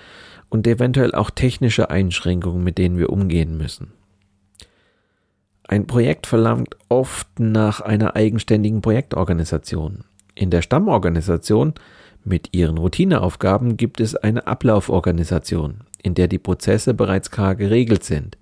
und 0.50 0.69
eventuell 0.69 1.17
auch 1.17 1.31
technische 1.31 1.91
Einschränkungen, 1.91 2.62
mit 2.62 2.79
denen 2.79 2.97
wir 2.97 3.11
umgehen 3.11 3.59
müssen. 3.59 3.96
Ein 5.69 5.87
Projekt 5.87 6.27
verlangt 6.27 6.77
oft 6.89 7.41
nach 7.41 7.81
einer 7.81 8.15
eigenständigen 8.15 8.83
Projektorganisation. 8.83 10.05
In 10.35 10.51
der 10.51 10.63
Stammorganisation 10.63 11.75
mit 12.25 12.55
ihren 12.55 12.79
Routineaufgaben 12.79 13.77
gibt 13.77 14.01
es 14.01 14.15
eine 14.15 14.47
Ablauforganisation, 14.47 15.81
in 16.03 16.15
der 16.15 16.29
die 16.29 16.39
Prozesse 16.39 16.95
bereits 16.95 17.31
klar 17.31 17.55
geregelt 17.55 18.05
sind. 18.05 18.39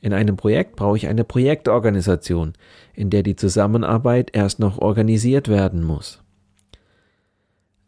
In 0.00 0.12
einem 0.12 0.36
Projekt 0.36 0.76
brauche 0.76 0.96
ich 0.96 1.08
eine 1.08 1.24
Projektorganisation, 1.24 2.52
in 2.94 3.10
der 3.10 3.22
die 3.22 3.36
Zusammenarbeit 3.36 4.30
erst 4.34 4.60
noch 4.60 4.78
organisiert 4.78 5.48
werden 5.48 5.84
muss. 5.84 6.22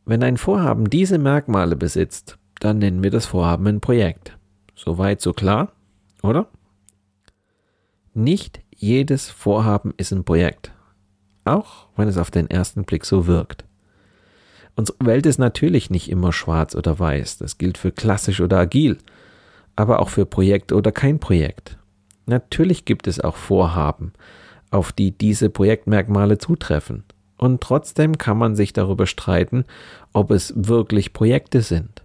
Wenn 0.04 0.22
ein 0.22 0.38
Vorhaben 0.38 0.90
diese 0.90 1.18
Merkmale 1.18 1.76
besitzt, 1.76 2.38
dann 2.58 2.78
nennen 2.78 3.02
wir 3.02 3.10
das 3.10 3.26
Vorhaben 3.26 3.66
ein 3.66 3.80
Projekt. 3.80 4.36
Soweit 4.74 5.20
so 5.20 5.32
klar, 5.32 5.72
oder? 6.22 6.48
Nicht 8.12 8.60
jedes 8.80 9.28
Vorhaben 9.28 9.92
ist 9.98 10.10
ein 10.10 10.24
Projekt, 10.24 10.72
auch 11.44 11.88
wenn 11.96 12.08
es 12.08 12.16
auf 12.16 12.30
den 12.30 12.48
ersten 12.48 12.84
Blick 12.84 13.04
so 13.04 13.26
wirkt. 13.26 13.64
Unsere 14.74 14.96
Welt 15.04 15.26
ist 15.26 15.38
natürlich 15.38 15.90
nicht 15.90 16.10
immer 16.10 16.32
schwarz 16.32 16.74
oder 16.74 16.98
weiß, 16.98 17.36
das 17.38 17.58
gilt 17.58 17.76
für 17.76 17.92
klassisch 17.92 18.40
oder 18.40 18.58
agil, 18.58 18.96
aber 19.76 20.00
auch 20.00 20.08
für 20.08 20.24
Projekt 20.24 20.72
oder 20.72 20.92
kein 20.92 21.18
Projekt. 21.18 21.76
Natürlich 22.24 22.86
gibt 22.86 23.06
es 23.06 23.20
auch 23.20 23.36
Vorhaben, 23.36 24.14
auf 24.70 24.92
die 24.92 25.10
diese 25.10 25.50
Projektmerkmale 25.50 26.38
zutreffen, 26.38 27.04
und 27.36 27.60
trotzdem 27.60 28.16
kann 28.16 28.38
man 28.38 28.56
sich 28.56 28.72
darüber 28.72 29.06
streiten, 29.06 29.66
ob 30.14 30.30
es 30.30 30.54
wirklich 30.56 31.12
Projekte 31.12 31.60
sind. 31.60 32.02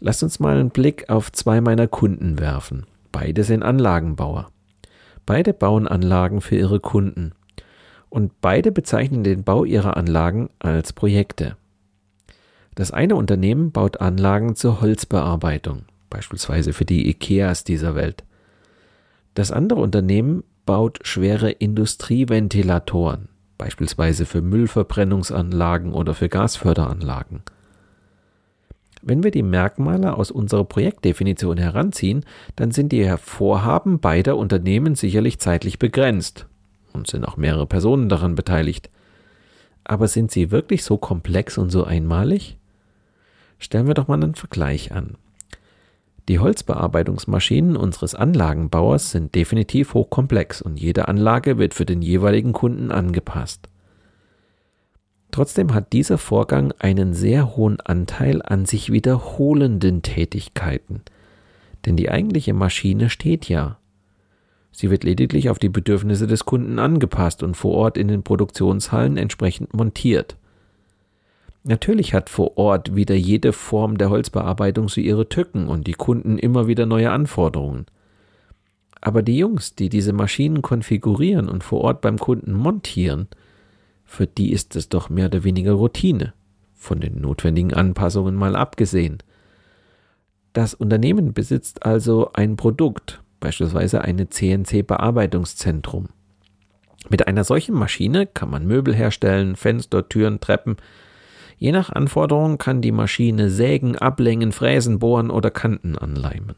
Lasst 0.00 0.22
uns 0.22 0.40
mal 0.40 0.56
einen 0.56 0.70
Blick 0.70 1.10
auf 1.10 1.30
zwei 1.30 1.60
meiner 1.60 1.88
Kunden 1.88 2.38
werfen. 2.38 2.86
Beide 3.12 3.44
sind 3.44 3.62
Anlagenbauer. 3.62 4.50
Beide 5.26 5.52
bauen 5.52 5.86
Anlagen 5.86 6.40
für 6.40 6.56
ihre 6.56 6.80
Kunden. 6.80 7.32
Und 8.08 8.40
beide 8.40 8.72
bezeichnen 8.72 9.22
den 9.22 9.44
Bau 9.44 9.64
ihrer 9.64 9.96
Anlagen 9.96 10.50
als 10.58 10.92
Projekte. 10.92 11.56
Das 12.74 12.90
eine 12.90 13.16
Unternehmen 13.16 13.72
baut 13.72 14.00
Anlagen 14.00 14.56
zur 14.56 14.80
Holzbearbeitung, 14.80 15.84
beispielsweise 16.08 16.72
für 16.72 16.84
die 16.84 17.08
IKEAs 17.08 17.64
dieser 17.64 17.94
Welt. 17.94 18.24
Das 19.34 19.52
andere 19.52 19.80
Unternehmen 19.80 20.44
baut 20.66 21.00
schwere 21.02 21.50
Industrieventilatoren, 21.50 23.28
beispielsweise 23.58 24.26
für 24.26 24.40
Müllverbrennungsanlagen 24.40 25.92
oder 25.92 26.14
für 26.14 26.28
Gasförderanlagen. 26.28 27.42
Wenn 29.02 29.22
wir 29.22 29.30
die 29.30 29.42
Merkmale 29.42 30.16
aus 30.16 30.30
unserer 30.30 30.64
Projektdefinition 30.64 31.56
heranziehen, 31.56 32.24
dann 32.56 32.70
sind 32.70 32.92
die 32.92 33.10
Vorhaben 33.16 33.98
beider 33.98 34.36
Unternehmen 34.36 34.94
sicherlich 34.94 35.38
zeitlich 35.38 35.78
begrenzt 35.78 36.46
und 36.92 37.06
sind 37.06 37.24
auch 37.24 37.36
mehrere 37.36 37.66
Personen 37.66 38.08
daran 38.08 38.34
beteiligt. 38.34 38.90
Aber 39.84 40.06
sind 40.06 40.30
sie 40.30 40.50
wirklich 40.50 40.84
so 40.84 40.98
komplex 40.98 41.56
und 41.56 41.70
so 41.70 41.84
einmalig? 41.84 42.58
Stellen 43.58 43.86
wir 43.86 43.94
doch 43.94 44.08
mal 44.08 44.22
einen 44.22 44.34
Vergleich 44.34 44.92
an. 44.92 45.16
Die 46.28 46.38
Holzbearbeitungsmaschinen 46.38 47.76
unseres 47.76 48.14
Anlagenbauers 48.14 49.10
sind 49.10 49.34
definitiv 49.34 49.94
hochkomplex 49.94 50.62
und 50.62 50.78
jede 50.78 51.08
Anlage 51.08 51.58
wird 51.58 51.74
für 51.74 51.86
den 51.86 52.02
jeweiligen 52.02 52.52
Kunden 52.52 52.92
angepasst. 52.92 53.68
Trotzdem 55.30 55.74
hat 55.74 55.92
dieser 55.92 56.18
Vorgang 56.18 56.72
einen 56.78 57.14
sehr 57.14 57.56
hohen 57.56 57.80
Anteil 57.80 58.42
an 58.42 58.64
sich 58.66 58.90
wiederholenden 58.90 60.02
Tätigkeiten. 60.02 61.02
Denn 61.86 61.96
die 61.96 62.10
eigentliche 62.10 62.52
Maschine 62.52 63.10
steht 63.10 63.48
ja. 63.48 63.78
Sie 64.72 64.90
wird 64.90 65.04
lediglich 65.04 65.50
auf 65.50 65.58
die 65.58 65.68
Bedürfnisse 65.68 66.26
des 66.26 66.44
Kunden 66.44 66.78
angepasst 66.78 67.42
und 67.42 67.56
vor 67.56 67.72
Ort 67.72 67.96
in 67.96 68.08
den 68.08 68.22
Produktionshallen 68.22 69.16
entsprechend 69.16 69.74
montiert. 69.74 70.36
Natürlich 71.62 72.14
hat 72.14 72.30
vor 72.30 72.56
Ort 72.56 72.96
wieder 72.96 73.14
jede 73.14 73.52
Form 73.52 73.98
der 73.98 74.10
Holzbearbeitung 74.10 74.88
so 74.88 75.00
ihre 75.00 75.28
Tücken 75.28 75.68
und 75.68 75.86
die 75.86 75.92
Kunden 75.92 76.38
immer 76.38 76.66
wieder 76.66 76.86
neue 76.86 77.10
Anforderungen. 77.10 77.86
Aber 79.00 79.22
die 79.22 79.36
Jungs, 79.36 79.74
die 79.74 79.88
diese 79.88 80.12
Maschinen 80.12 80.62
konfigurieren 80.62 81.48
und 81.48 81.64
vor 81.64 81.82
Ort 81.82 82.00
beim 82.00 82.18
Kunden 82.18 82.52
montieren, 82.52 83.28
für 84.10 84.26
die 84.26 84.52
ist 84.52 84.74
es 84.74 84.88
doch 84.88 85.08
mehr 85.08 85.26
oder 85.26 85.44
weniger 85.44 85.74
Routine, 85.74 86.32
von 86.74 86.98
den 86.98 87.20
notwendigen 87.20 87.72
Anpassungen 87.72 88.34
mal 88.34 88.56
abgesehen. 88.56 89.18
Das 90.52 90.74
Unternehmen 90.74 91.32
besitzt 91.32 91.86
also 91.86 92.32
ein 92.32 92.56
Produkt, 92.56 93.22
beispielsweise 93.38 94.02
eine 94.02 94.28
CNC-Bearbeitungszentrum. 94.28 96.08
Mit 97.08 97.28
einer 97.28 97.44
solchen 97.44 97.76
Maschine 97.76 98.26
kann 98.26 98.50
man 98.50 98.66
Möbel 98.66 98.96
herstellen, 98.96 99.54
Fenster, 99.54 100.08
Türen, 100.08 100.40
Treppen. 100.40 100.78
Je 101.56 101.70
nach 101.70 101.90
Anforderung 101.90 102.58
kann 102.58 102.82
die 102.82 102.90
Maschine 102.92 103.48
sägen, 103.48 103.96
ablängen, 103.96 104.50
fräsen, 104.50 104.98
bohren 104.98 105.30
oder 105.30 105.52
Kanten 105.52 105.96
anleimen. 105.96 106.56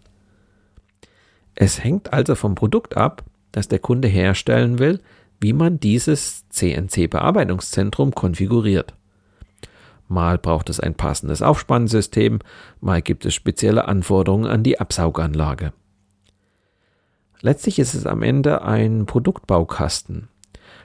Es 1.55 1.85
hängt 1.85 2.15
also 2.15 2.35
vom 2.35 2.55
Produkt 2.55 2.97
ab, 2.97 3.23
das 3.53 3.69
der 3.69 3.79
Kunde 3.79 4.09
herstellen 4.09 4.79
will, 4.79 5.01
wie 5.43 5.53
man 5.53 5.81
dieses 5.81 6.49
CNC-Bearbeitungszentrum 6.51 8.15
konfiguriert. 8.15 8.95
Mal 10.07 10.39
braucht 10.39 10.71
es 10.71 10.79
ein 10.79 10.95
passendes 10.95 11.43
Aufspannsystem, 11.43 12.39
mal 12.81 13.03
gibt 13.03 13.27
es 13.27 13.35
spezielle 13.35 13.89
Anforderungen 13.89 14.47
an 14.47 14.63
die 14.63 14.79
Absauganlage. 14.79 15.73
Letztlich 17.41 17.81
ist 17.81 17.95
es 17.95 18.07
am 18.07 18.23
Ende 18.23 18.63
ein 18.63 19.07
Produktbaukasten. 19.07 20.29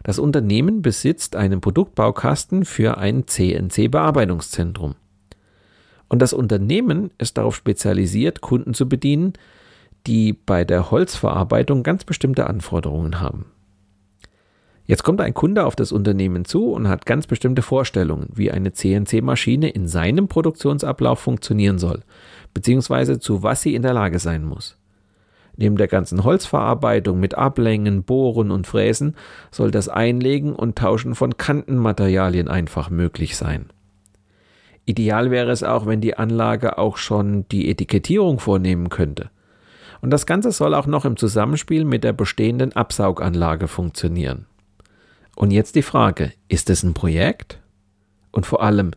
Das 0.04 0.18
Unternehmen 0.18 0.82
besitzt 0.82 1.36
einen 1.36 1.62
Produktbaukasten 1.62 2.66
für 2.66 2.98
ein 2.98 3.28
CNC-Bearbeitungszentrum. 3.28 4.96
Und 6.10 6.22
das 6.22 6.34
Unternehmen 6.34 7.12
ist 7.20 7.38
darauf 7.38 7.56
spezialisiert, 7.56 8.42
Kunden 8.42 8.74
zu 8.74 8.90
bedienen, 8.90 9.34
die 10.08 10.34
bei 10.34 10.64
der 10.64 10.90
Holzverarbeitung 10.90 11.84
ganz 11.84 12.06
bestimmte 12.06 12.48
Anforderungen 12.48 13.20
haben. 13.20 13.46
Jetzt 14.88 15.04
kommt 15.04 15.20
ein 15.20 15.34
Kunde 15.34 15.66
auf 15.66 15.76
das 15.76 15.92
Unternehmen 15.92 16.46
zu 16.46 16.72
und 16.72 16.88
hat 16.88 17.06
ganz 17.06 17.28
bestimmte 17.28 17.62
Vorstellungen, 17.62 18.30
wie 18.34 18.52
eine 18.52 18.72
CNC-Maschine 18.72 19.70
in 19.70 19.86
seinem 19.86 20.30
Produktionsablauf 20.30 21.20
funktionieren 21.20 21.78
soll, 21.78 22.04
beziehungsweise 22.54 23.20
zu 23.20 23.44
was 23.44 23.62
sie 23.62 23.76
in 23.76 23.82
der 23.82 23.94
Lage 23.94 24.18
sein 24.20 24.46
muss. 24.46 24.78
Neben 25.58 25.76
der 25.76 25.90
ganzen 25.90 26.24
Holzverarbeitung 26.24 27.20
mit 27.20 27.36
Ablängen, 27.36 28.04
Bohren 28.04 28.50
und 28.50 28.66
Fräsen 28.66 29.16
soll 29.52 29.72
das 29.72 29.90
Einlegen 29.90 30.54
und 30.54 30.78
Tauschen 30.78 31.16
von 31.16 31.36
Kantenmaterialien 31.36 32.48
einfach 32.48 32.90
möglich 32.90 33.36
sein. 33.36 33.66
Ideal 34.86 35.32
wäre 35.32 35.52
es 35.52 35.64
auch, 35.64 35.86
wenn 35.86 36.00
die 36.00 36.18
Anlage 36.18 36.78
auch 36.78 36.96
schon 36.96 37.46
die 37.50 37.70
Etikettierung 37.70 38.40
vornehmen 38.40 38.88
könnte. 38.88 39.32
Und 40.00 40.12
das 40.12 40.26
Ganze 40.26 40.54
soll 40.54 40.74
auch 40.74 40.88
noch 40.88 41.04
im 41.04 41.18
Zusammenspiel 41.18 41.84
mit 41.84 42.06
der 42.06 42.14
bestehenden 42.14 42.74
Absauganlage 42.74 43.68
funktionieren. 43.68 44.46
Und 45.38 45.52
jetzt 45.52 45.76
die 45.76 45.84
Frage, 45.84 46.34
ist 46.48 46.68
es 46.72 46.82
ein 46.82 46.96
Projekt? 46.96 47.60
Und 48.32 48.48
vor 48.48 48.64
allem, 48.64 48.94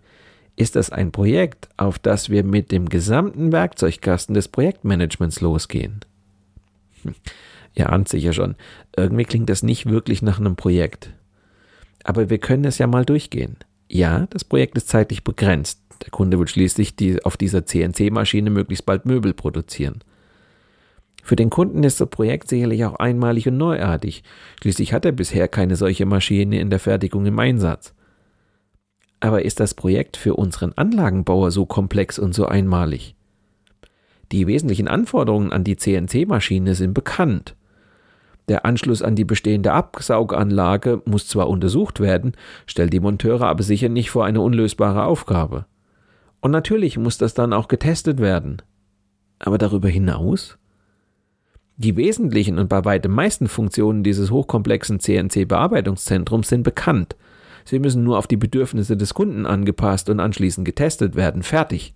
ist 0.57 0.75
das 0.75 0.89
ein 0.89 1.13
Projekt, 1.13 1.69
auf 1.77 1.99
das 1.99 2.31
wir 2.31 2.45
mit 2.45 2.73
dem 2.73 2.89
gesamten 2.89 3.53
Werkzeugkasten 3.53 4.35
des 4.35 4.49
Projektmanagements 4.49 5.43
losgehen? 5.43 6.01
Hm. 7.03 7.15
Ihr 7.75 7.93
ahnt 7.93 8.09
sicher 8.09 8.33
schon, 8.33 8.57
irgendwie 8.97 9.25
klingt 9.25 9.51
das 9.51 9.63
nicht 9.63 9.85
wirklich 9.85 10.23
nach 10.23 10.41
einem 10.41 10.57
Projekt. 10.57 11.13
Aber 12.05 12.31
wir 12.31 12.39
können 12.39 12.65
es 12.65 12.79
ja 12.79 12.87
mal 12.87 13.05
durchgehen. 13.05 13.57
Ja, 13.91 14.27
das 14.31 14.43
Projekt 14.43 14.79
ist 14.79 14.89
zeitlich 14.89 15.23
begrenzt. 15.23 15.83
Der 16.03 16.11
Kunde 16.11 16.39
will 16.39 16.49
schließlich 16.49 16.97
die, 16.97 17.23
auf 17.23 17.37
dieser 17.37 17.67
CNC-Maschine 17.67 18.49
möglichst 18.49 18.87
bald 18.87 19.05
Möbel 19.05 19.35
produzieren. 19.35 20.01
Für 21.23 21.37
den 21.37 21.51
Kunden 21.51 21.85
ist 21.85 22.01
das 22.01 22.09
Projekt 22.09 22.49
sicherlich 22.49 22.85
auch 22.85 22.97
einmalig 22.97 23.49
und 23.49 23.57
neuartig. 23.57 24.23
Schließlich 24.61 24.93
hat 24.93 25.05
er 25.05 25.13
bisher 25.13 25.49
keine 25.49 25.77
solche 25.77 26.07
Maschine 26.07 26.61
in 26.61 26.71
der 26.71 26.79
Fertigung 26.79 27.27
im 27.27 27.39
Einsatz. 27.39 27.95
Aber 29.21 29.45
ist 29.45 29.61
das 29.61 29.75
Projekt 29.75 30.17
für 30.17 30.35
unseren 30.35 30.73
Anlagenbauer 30.73 31.51
so 31.51 31.67
komplex 31.67 32.19
und 32.19 32.35
so 32.35 32.47
einmalig? 32.47 33.15
Die 34.33 34.47
wesentlichen 34.47 34.89
Anforderungen 34.89 35.53
an 35.53 35.65
die 35.65 35.77
CNC-Maschine 35.77 36.75
sind 36.75 36.95
bekannt. 36.95 37.57
Der 38.49 38.65
Anschluss 38.65 39.03
an 39.03 39.15
die 39.15 39.25
bestehende 39.25 39.73
Absauganlage 39.73 41.03
muss 41.05 41.29
zwar 41.29 41.49
untersucht 41.49 42.01
werden, 42.01 42.33
stellt 42.67 42.93
die 42.93 43.01
Monteure 43.01 43.47
aber 43.47 43.63
sicher 43.63 43.89
nicht 43.89 44.11
vor 44.11 44.25
eine 44.25 44.41
unlösbare 44.41 45.05
Aufgabe. 45.05 45.67
Und 46.41 46.51
natürlich 46.51 46.97
muss 46.97 47.19
das 47.19 47.35
dann 47.35 47.53
auch 47.53 47.69
getestet 47.69 48.19
werden. 48.19 48.63
Aber 49.39 49.59
darüber 49.59 49.89
hinaus? 49.89 50.59
Die 51.81 51.97
wesentlichen 51.97 52.59
und 52.59 52.69
bei 52.69 52.85
weitem 52.85 53.11
meisten 53.11 53.49
Funktionen 53.49 54.03
dieses 54.03 54.31
hochkomplexen 54.31 55.01
CNC-Bearbeitungszentrums 55.01 56.47
sind 56.47 56.63
bekannt. 56.63 57.17
Sie 57.65 57.79
müssen 57.79 58.05
nur 58.05 58.19
auf 58.19 58.27
die 58.27 58.37
Bedürfnisse 58.37 58.99
des 58.99 59.15
Kunden 59.15 59.47
angepasst 59.47 60.11
und 60.11 60.21
anschließend 60.21 60.67
getestet 60.67 61.17
werden. 61.17 61.43
Fertig. 61.43 61.95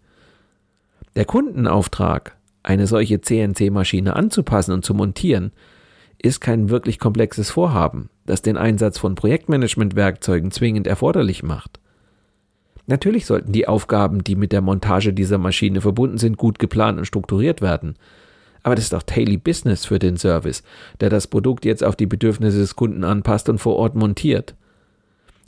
Der 1.16 1.27
Kundenauftrag, 1.27 2.38
eine 2.62 2.87
solche 2.87 3.20
CNC-Maschine 3.20 4.16
anzupassen 4.16 4.73
und 4.73 4.87
zu 4.87 4.94
montieren, 4.94 5.53
ist 6.16 6.40
kein 6.40 6.70
wirklich 6.70 6.99
komplexes 6.99 7.51
Vorhaben, 7.51 8.09
das 8.25 8.40
den 8.40 8.57
Einsatz 8.57 8.97
von 8.97 9.16
Projektmanagement-Werkzeugen 9.16 10.51
zwingend 10.51 10.87
erforderlich 10.87 11.42
macht. 11.42 11.79
Natürlich 12.87 13.27
sollten 13.27 13.53
die 13.53 13.68
Aufgaben, 13.68 14.25
die 14.25 14.35
mit 14.35 14.53
der 14.53 14.62
Montage 14.62 15.12
dieser 15.12 15.37
Maschine 15.37 15.83
verbunden 15.83 16.16
sind, 16.16 16.38
gut 16.38 16.59
geplant 16.59 16.97
und 16.97 17.05
strukturiert 17.05 17.61
werden. 17.61 17.97
Aber 18.64 18.74
das 18.74 18.85
ist 18.85 18.94
doch 18.94 19.03
Daily 19.03 19.37
Business 19.37 19.85
für 19.85 20.00
den 20.00 20.16
Service, 20.16 20.64
der 21.00 21.11
das 21.11 21.29
Produkt 21.29 21.64
jetzt 21.64 21.85
auf 21.85 21.94
die 21.94 22.07
Bedürfnisse 22.07 22.59
des 22.59 22.74
Kunden 22.74 23.05
anpasst 23.05 23.48
und 23.48 23.59
vor 23.59 23.77
Ort 23.77 23.94
montiert. 23.94 24.57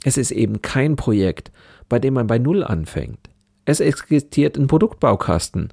Es 0.03 0.17
ist 0.17 0.31
eben 0.31 0.61
kein 0.61 0.95
Projekt, 0.95 1.51
bei 1.89 1.99
dem 1.99 2.13
man 2.13 2.27
bei 2.27 2.37
Null 2.37 2.63
anfängt. 2.63 3.19
Es 3.65 3.79
existiert 3.79 4.55
ein 4.55 4.67
Produktbaukasten, 4.67 5.69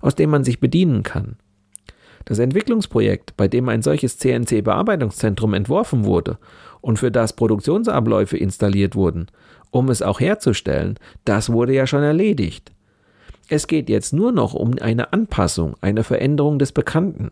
aus 0.00 0.14
dem 0.14 0.30
man 0.30 0.42
sich 0.42 0.58
bedienen 0.58 1.02
kann. 1.02 1.36
Das 2.24 2.38
Entwicklungsprojekt, 2.38 3.36
bei 3.36 3.46
dem 3.46 3.68
ein 3.68 3.82
solches 3.82 4.18
CNC-Bearbeitungszentrum 4.18 5.54
entworfen 5.54 6.04
wurde 6.04 6.38
und 6.80 6.98
für 6.98 7.12
das 7.12 7.34
Produktionsabläufe 7.34 8.38
installiert 8.38 8.96
wurden, 8.96 9.26
um 9.70 9.90
es 9.90 10.02
auch 10.02 10.18
herzustellen, 10.18 10.98
das 11.24 11.52
wurde 11.52 11.74
ja 11.74 11.86
schon 11.86 12.02
erledigt. 12.02 12.72
Es 13.48 13.66
geht 13.66 13.88
jetzt 13.88 14.12
nur 14.12 14.32
noch 14.32 14.54
um 14.54 14.74
eine 14.80 15.12
Anpassung, 15.12 15.76
eine 15.80 16.02
Veränderung 16.02 16.58
des 16.58 16.72
Bekannten. 16.72 17.30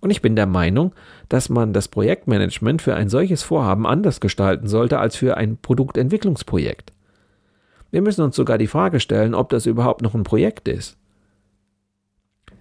Und 0.00 0.10
ich 0.10 0.20
bin 0.20 0.36
der 0.36 0.46
Meinung, 0.46 0.92
dass 1.30 1.48
man 1.48 1.72
das 1.72 1.88
Projektmanagement 1.88 2.82
für 2.82 2.94
ein 2.94 3.08
solches 3.08 3.42
Vorhaben 3.42 3.86
anders 3.86 4.20
gestalten 4.20 4.66
sollte 4.66 4.98
als 4.98 5.16
für 5.16 5.38
ein 5.38 5.56
Produktentwicklungsprojekt. 5.56 6.92
Wir 7.90 8.02
müssen 8.02 8.22
uns 8.22 8.36
sogar 8.36 8.58
die 8.58 8.66
Frage 8.66 9.00
stellen, 9.00 9.34
ob 9.34 9.48
das 9.48 9.64
überhaupt 9.64 10.02
noch 10.02 10.14
ein 10.14 10.24
Projekt 10.24 10.68
ist. 10.68 10.98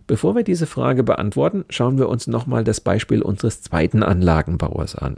Bevor 0.08 0.36
wir 0.36 0.44
diese 0.44 0.68
Frage 0.68 1.04
beantworten, 1.04 1.66
schauen 1.70 1.98
wir 1.98 2.08
uns 2.08 2.28
nochmal 2.28 2.64
das 2.64 2.80
Beispiel 2.80 3.22
unseres 3.22 3.62
zweiten 3.62 4.04
Anlagenbauers 4.04 4.96
an. 4.96 5.18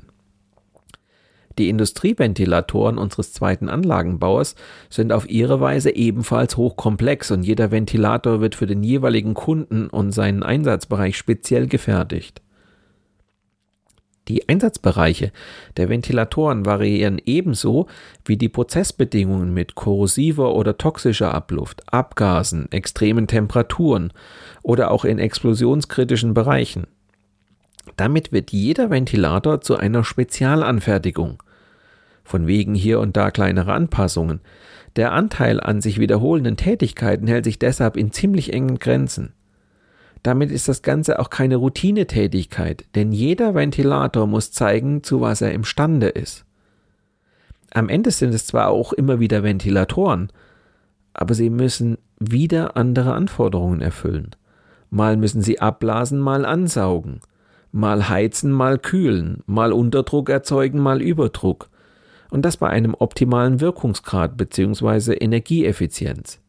Die 1.57 1.69
Industrieventilatoren 1.69 2.97
unseres 2.97 3.31
zweiten 3.31 3.69
Anlagenbauers 3.69 4.55
sind 4.89 5.13
auf 5.13 5.29
ihre 5.29 5.61
Weise 5.61 5.95
ebenfalls 5.95 6.57
hochkomplex 6.57 7.31
und 7.31 7.43
jeder 7.43 7.71
Ventilator 7.71 8.41
wird 8.41 8.55
für 8.55 8.67
den 8.67 8.83
jeweiligen 8.83 9.33
Kunden 9.33 9.87
und 9.87 10.11
seinen 10.11 10.43
Einsatzbereich 10.43 11.17
speziell 11.17 11.67
gefertigt. 11.67 12.41
Die 14.27 14.49
Einsatzbereiche 14.49 15.31
der 15.77 15.87
Ventilatoren 15.87 16.65
variieren 16.65 17.21
ebenso 17.23 17.85
wie 18.25 18.37
die 18.37 18.49
Prozessbedingungen 18.49 19.53
mit 19.53 19.75
korrosiver 19.75 20.55
oder 20.55 20.77
toxischer 20.77 21.33
Abluft, 21.33 21.83
Abgasen, 21.93 22.71
extremen 22.71 23.27
Temperaturen 23.27 24.11
oder 24.63 24.89
auch 24.89 25.05
in 25.05 25.19
explosionskritischen 25.19 26.33
Bereichen. 26.33 26.87
Damit 27.97 28.31
wird 28.31 28.51
jeder 28.51 28.89
Ventilator 28.89 29.61
zu 29.61 29.77
einer 29.77 30.03
Spezialanfertigung. 30.03 31.41
Von 32.25 32.47
wegen 32.47 32.75
hier 32.75 32.99
und 32.99 33.15
da 33.15 33.31
kleinere 33.31 33.71
Anpassungen. 33.71 34.41
Der 34.97 35.13
Anteil 35.13 35.61
an 35.61 35.81
sich 35.81 35.99
wiederholenden 35.99 36.57
Tätigkeiten 36.57 37.27
hält 37.27 37.45
sich 37.45 37.59
deshalb 37.59 37.95
in 37.95 38.11
ziemlich 38.11 38.51
engen 38.51 38.79
Grenzen. 38.79 39.33
Damit 40.23 40.49
ist 40.49 40.67
das 40.67 40.81
Ganze 40.81 41.19
auch 41.19 41.29
keine 41.29 41.57
Routinetätigkeit, 41.57 42.85
denn 42.95 43.11
jeder 43.11 43.53
Ventilator 43.53 44.25
muss 44.25 44.51
zeigen, 44.51 45.03
zu 45.03 45.21
was 45.21 45.41
er 45.41 45.53
imstande 45.53 46.07
ist. 46.07 46.45
Am 47.71 47.89
Ende 47.89 48.09
sind 48.09 48.33
es 48.33 48.47
zwar 48.47 48.69
auch 48.69 48.91
immer 48.91 49.19
wieder 49.19 49.43
Ventilatoren, 49.43 50.31
aber 51.13 51.35
sie 51.35 51.51
müssen 51.51 51.99
wieder 52.19 52.75
andere 52.75 53.13
Anforderungen 53.13 53.81
erfüllen. 53.81 54.31
Mal 54.89 55.15
müssen 55.17 55.41
sie 55.41 55.59
abblasen, 55.59 56.19
mal 56.19 56.45
ansaugen, 56.45 57.19
mal 57.71 58.09
heizen, 58.09 58.51
mal 58.51 58.79
kühlen, 58.79 59.43
mal 59.45 59.73
Unterdruck 59.73 60.29
erzeugen, 60.29 60.79
mal 60.79 61.01
Überdruck. 61.01 61.69
Und 62.29 62.43
das 62.43 62.57
bei 62.57 62.69
einem 62.69 62.95
optimalen 62.95 63.61
Wirkungsgrad 63.61 64.37
bzw. 64.37 65.13
Energieeffizienz. 65.13 66.39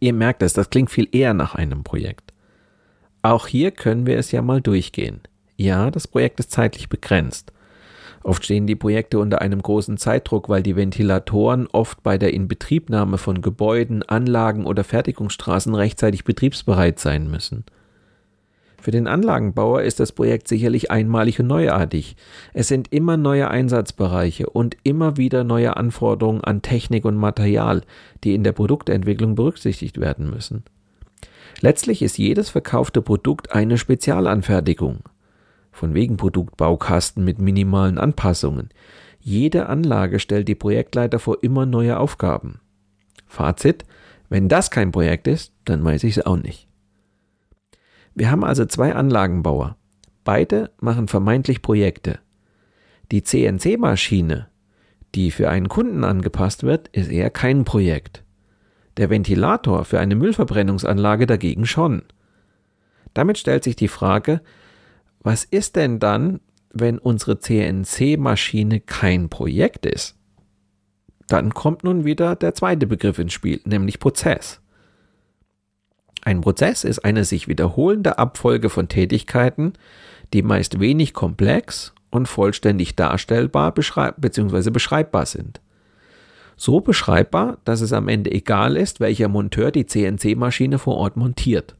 Ihr 0.00 0.12
merkt 0.14 0.42
es, 0.42 0.52
das 0.52 0.70
klingt 0.70 0.90
viel 0.90 1.08
eher 1.12 1.34
nach 1.34 1.54
einem 1.54 1.84
Projekt. 1.84 2.32
Auch 3.22 3.46
hier 3.46 3.70
können 3.70 4.06
wir 4.06 4.18
es 4.18 4.32
ja 4.32 4.40
mal 4.40 4.60
durchgehen. 4.60 5.20
Ja, 5.56 5.90
das 5.90 6.08
Projekt 6.08 6.40
ist 6.40 6.50
zeitlich 6.50 6.88
begrenzt. 6.88 7.52
Oft 8.22 8.44
stehen 8.44 8.66
die 8.66 8.76
Projekte 8.76 9.18
unter 9.18 9.40
einem 9.40 9.62
großen 9.62 9.96
Zeitdruck, 9.96 10.48
weil 10.48 10.62
die 10.62 10.76
Ventilatoren 10.76 11.66
oft 11.72 12.02
bei 12.02 12.18
der 12.18 12.34
Inbetriebnahme 12.34 13.18
von 13.18 13.40
Gebäuden, 13.40 14.02
Anlagen 14.02 14.66
oder 14.66 14.84
Fertigungsstraßen 14.84 15.74
rechtzeitig 15.74 16.24
betriebsbereit 16.24 16.98
sein 16.98 17.30
müssen. 17.30 17.64
Für 18.80 18.92
den 18.92 19.06
Anlagenbauer 19.06 19.82
ist 19.82 20.00
das 20.00 20.12
Projekt 20.12 20.48
sicherlich 20.48 20.90
einmalig 20.90 21.38
und 21.38 21.48
neuartig. 21.48 22.16
Es 22.54 22.68
sind 22.68 22.90
immer 22.90 23.18
neue 23.18 23.50
Einsatzbereiche 23.50 24.48
und 24.48 24.74
immer 24.84 25.18
wieder 25.18 25.44
neue 25.44 25.76
Anforderungen 25.76 26.42
an 26.42 26.62
Technik 26.62 27.04
und 27.04 27.16
Material, 27.16 27.82
die 28.24 28.34
in 28.34 28.42
der 28.42 28.52
Produktentwicklung 28.52 29.34
berücksichtigt 29.34 30.00
werden 30.00 30.30
müssen. 30.30 30.64
Letztlich 31.60 32.00
ist 32.00 32.16
jedes 32.16 32.48
verkaufte 32.48 33.02
Produkt 33.02 33.52
eine 33.52 33.76
Spezialanfertigung. 33.76 35.00
Von 35.72 35.92
wegen 35.92 36.16
Produktbaukasten 36.16 37.22
mit 37.22 37.38
minimalen 37.38 37.98
Anpassungen. 37.98 38.70
Jede 39.20 39.66
Anlage 39.66 40.20
stellt 40.20 40.48
die 40.48 40.54
Projektleiter 40.54 41.18
vor 41.18 41.42
immer 41.42 41.66
neue 41.66 41.98
Aufgaben. 41.98 42.60
Fazit, 43.26 43.84
wenn 44.30 44.48
das 44.48 44.70
kein 44.70 44.90
Projekt 44.90 45.28
ist, 45.28 45.52
dann 45.66 45.84
weiß 45.84 46.04
ich 46.04 46.16
es 46.16 46.24
auch 46.24 46.38
nicht. 46.38 46.69
Wir 48.14 48.30
haben 48.30 48.44
also 48.44 48.64
zwei 48.64 48.94
Anlagenbauer. 48.94 49.76
Beide 50.24 50.70
machen 50.80 51.08
vermeintlich 51.08 51.62
Projekte. 51.62 52.18
Die 53.10 53.22
CNC-Maschine, 53.22 54.48
die 55.14 55.30
für 55.30 55.48
einen 55.48 55.68
Kunden 55.68 56.04
angepasst 56.04 56.62
wird, 56.62 56.88
ist 56.88 57.10
eher 57.10 57.30
kein 57.30 57.64
Projekt. 57.64 58.24
Der 58.96 59.10
Ventilator 59.10 59.84
für 59.84 59.98
eine 59.98 60.14
Müllverbrennungsanlage 60.14 61.26
dagegen 61.26 61.66
schon. 61.66 62.02
Damit 63.14 63.38
stellt 63.38 63.64
sich 63.64 63.76
die 63.76 63.88
Frage, 63.88 64.40
was 65.20 65.44
ist 65.44 65.76
denn 65.76 65.98
dann, 65.98 66.40
wenn 66.72 66.98
unsere 66.98 67.38
CNC-Maschine 67.38 68.80
kein 68.80 69.28
Projekt 69.28 69.86
ist? 69.86 70.16
Dann 71.26 71.54
kommt 71.54 71.84
nun 71.84 72.04
wieder 72.04 72.36
der 72.36 72.54
zweite 72.54 72.86
Begriff 72.86 73.18
ins 73.18 73.32
Spiel, 73.32 73.60
nämlich 73.64 74.00
Prozess. 74.00 74.59
Ein 76.22 76.40
Prozess 76.40 76.84
ist 76.84 77.04
eine 77.04 77.24
sich 77.24 77.48
wiederholende 77.48 78.18
Abfolge 78.18 78.68
von 78.68 78.88
Tätigkeiten, 78.88 79.72
die 80.32 80.42
meist 80.42 80.80
wenig 80.80 81.14
komplex 81.14 81.94
und 82.10 82.26
vollständig 82.26 82.96
darstellbar 82.96 83.72
bzw. 83.72 84.70
beschreibbar 84.70 85.26
sind 85.26 85.60
so 86.60 86.80
beschreibbar, 86.80 87.56
dass 87.64 87.80
es 87.80 87.94
am 87.94 88.06
Ende 88.08 88.30
egal 88.30 88.76
ist, 88.76 89.00
welcher 89.00 89.28
Monteur 89.28 89.70
die 89.70 89.86
CNC-Maschine 89.86 90.78
vor 90.78 90.98
Ort 90.98 91.16
montiert. 91.16 91.74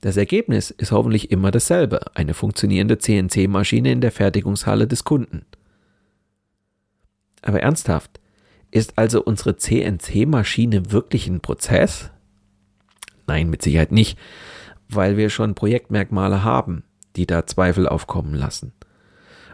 Das 0.00 0.16
Ergebnis 0.16 0.72
ist 0.72 0.90
hoffentlich 0.90 1.30
immer 1.30 1.52
dasselbe, 1.52 2.00
eine 2.16 2.34
funktionierende 2.34 2.98
CNC-Maschine 2.98 3.92
in 3.92 4.00
der 4.00 4.10
Fertigungshalle 4.10 4.88
des 4.88 5.04
Kunden. 5.04 5.44
Aber 7.42 7.60
ernsthaft, 7.60 8.18
ist 8.72 8.98
also 8.98 9.22
unsere 9.22 9.56
CNC-Maschine 9.56 10.90
wirklich 10.90 11.28
ein 11.28 11.38
Prozess? 11.38 12.10
Nein, 13.30 13.48
mit 13.48 13.62
Sicherheit 13.62 13.92
nicht, 13.92 14.18
weil 14.88 15.16
wir 15.16 15.30
schon 15.30 15.54
Projektmerkmale 15.54 16.42
haben, 16.42 16.82
die 17.14 17.26
da 17.26 17.46
Zweifel 17.46 17.86
aufkommen 17.86 18.34
lassen. 18.34 18.72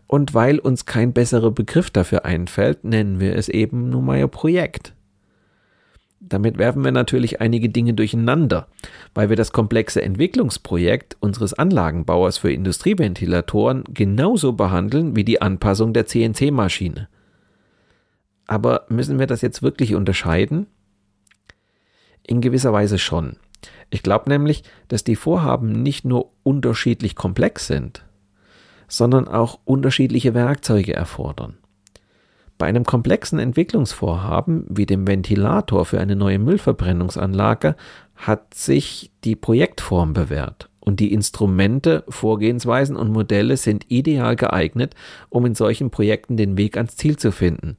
Und 0.07 0.33
weil 0.33 0.59
uns 0.59 0.87
kein 0.87 1.12
besserer 1.12 1.51
Begriff 1.51 1.91
dafür 1.91 2.25
einfällt, 2.25 2.85
nennen 2.85 3.21
wir 3.21 3.37
es 3.37 3.51
eben 3.51 3.91
nun 3.91 4.07
mal 4.07 4.27
Projekt. 4.29 4.95
Damit 6.21 6.57
werfen 6.57 6.85
wir 6.85 6.91
natürlich 6.91 7.43
einige 7.43 7.69
Dinge 7.69 7.93
durcheinander, 7.93 8.69
weil 9.12 9.29
wir 9.29 9.37
das 9.37 9.53
komplexe 9.53 10.01
Entwicklungsprojekt 10.01 11.19
unseres 11.21 11.53
Anlagenbauers 11.53 12.39
für 12.39 12.51
Industrieventilatoren 12.51 13.85
genauso 13.93 14.55
behandeln 14.55 15.17
wie 15.17 15.25
die 15.25 15.43
Anpassung 15.43 15.93
der 15.93 16.07
CNC-Maschine. 16.07 17.09
Aber 18.47 18.87
müssen 18.89 19.19
wir 19.19 19.27
das 19.27 19.43
jetzt 19.43 19.62
wirklich 19.62 19.95
unterscheiden? 19.95 20.67
In 22.27 22.41
gewisser 22.41 22.73
Weise 22.73 22.99
schon. 22.99 23.37
Ich 23.90 24.02
glaube 24.02 24.29
nämlich, 24.29 24.62
dass 24.88 25.05
die 25.05 25.16
Vorhaben 25.16 25.70
nicht 25.83 26.05
nur 26.05 26.31
unterschiedlich 26.42 27.14
komplex 27.14 27.66
sind, 27.66 28.05
sondern 28.88 29.29
auch 29.29 29.59
unterschiedliche 29.64 30.35
Werkzeuge 30.35 30.94
erfordern. 30.94 31.59
Bei 32.59 32.66
einem 32.66 32.85
komplexen 32.85 33.38
Entwicklungsvorhaben 33.38 34.64
wie 34.68 34.87
dem 34.87 35.07
Ventilator 35.07 35.85
für 35.85 36.00
eine 36.00 36.16
neue 36.16 36.38
Müllverbrennungsanlage 36.38 37.76
hat 38.14 38.55
sich 38.55 39.12
die 39.24 39.37
Projektform 39.37 40.14
bewährt 40.14 40.70
Und 40.81 41.00
die 41.00 41.12
Instrumente, 41.12 42.05
Vorgehensweisen 42.09 42.96
und 42.96 43.12
Modelle 43.12 43.57
sind 43.59 43.85
ideal 43.88 44.37
geeignet, 44.37 44.94
um 45.29 45.44
in 45.44 45.55
solchen 45.55 45.90
Projekten 45.90 46.37
den 46.37 46.57
Weg 46.57 46.76
ans 46.76 46.96
Ziel 46.96 47.16
zu 47.16 47.31
finden. 47.31 47.76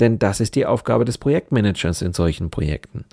Denn 0.00 0.18
das 0.18 0.40
ist 0.40 0.54
die 0.54 0.64
Aufgabe 0.64 1.04
des 1.04 1.18
Projektmanagers 1.18 2.00
in 2.00 2.12
solchen 2.12 2.50
Projekten. 2.50 3.04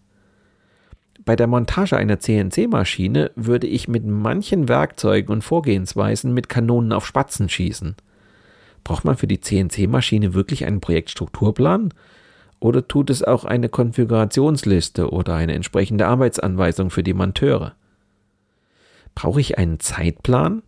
Bei 1.25 1.35
der 1.35 1.47
Montage 1.47 1.97
einer 1.97 2.19
CNC-Maschine 2.19 3.31
würde 3.35 3.65
ich 3.65 3.87
mit 3.87 4.05
manchen 4.05 4.69
Werkzeugen 4.69 5.33
und 5.33 5.43
Vorgehensweisen 5.43 6.35
mit 6.35 6.49
Kanonen 6.49 6.93
auf 6.93 7.07
Spatzen 7.07 7.49
schießen. 7.49 7.95
Braucht 8.83 9.05
man 9.05 9.17
für 9.17 9.25
die 9.25 9.41
CNC-Maschine 9.41 10.35
wirklich 10.35 10.65
einen 10.65 10.81
Projektstrukturplan? 10.81 11.91
Oder 12.59 12.87
tut 12.87 13.09
es 13.09 13.23
auch 13.23 13.43
eine 13.43 13.69
Konfigurationsliste 13.69 15.09
oder 15.09 15.33
eine 15.33 15.53
entsprechende 15.53 16.05
Arbeitsanweisung 16.05 16.91
für 16.91 17.03
die 17.03 17.15
Monteure? 17.15 17.73
Brauche 19.15 19.41
ich 19.41 19.57
einen 19.57 19.79
Zeitplan? 19.79 20.61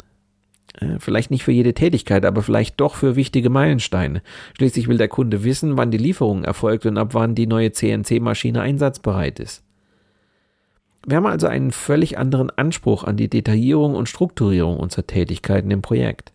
Äh, 0.79 0.99
vielleicht 0.99 1.29
nicht 1.29 1.43
für 1.43 1.51
jede 1.51 1.75
Tätigkeit, 1.75 2.25
aber 2.25 2.41
vielleicht 2.41 2.81
doch 2.81 2.95
für 2.95 3.15
wichtige 3.15 3.51
Meilensteine. 3.51 4.23
Schließlich 4.57 4.87
will 4.87 4.97
der 4.97 5.07
Kunde 5.07 5.43
wissen, 5.43 5.77
wann 5.77 5.91
die 5.91 5.97
Lieferung 5.97 6.43
erfolgt 6.43 6.87
und 6.87 6.97
ab 6.97 7.13
wann 7.13 7.35
die 7.35 7.47
neue 7.47 7.71
CNC-Maschine 7.71 8.61
einsatzbereit 8.61 9.39
ist. 9.39 9.66
Wir 11.07 11.15
haben 11.15 11.25
also 11.25 11.47
einen 11.47 11.71
völlig 11.71 12.17
anderen 12.17 12.49
Anspruch 12.49 13.05
an 13.05 13.15
die 13.15 13.29
Detaillierung 13.29 13.95
und 13.95 14.09
Strukturierung 14.09 14.77
unserer 14.77 15.07
Tätigkeiten 15.07 15.71
im 15.71 15.81
Projekt. 15.81 16.33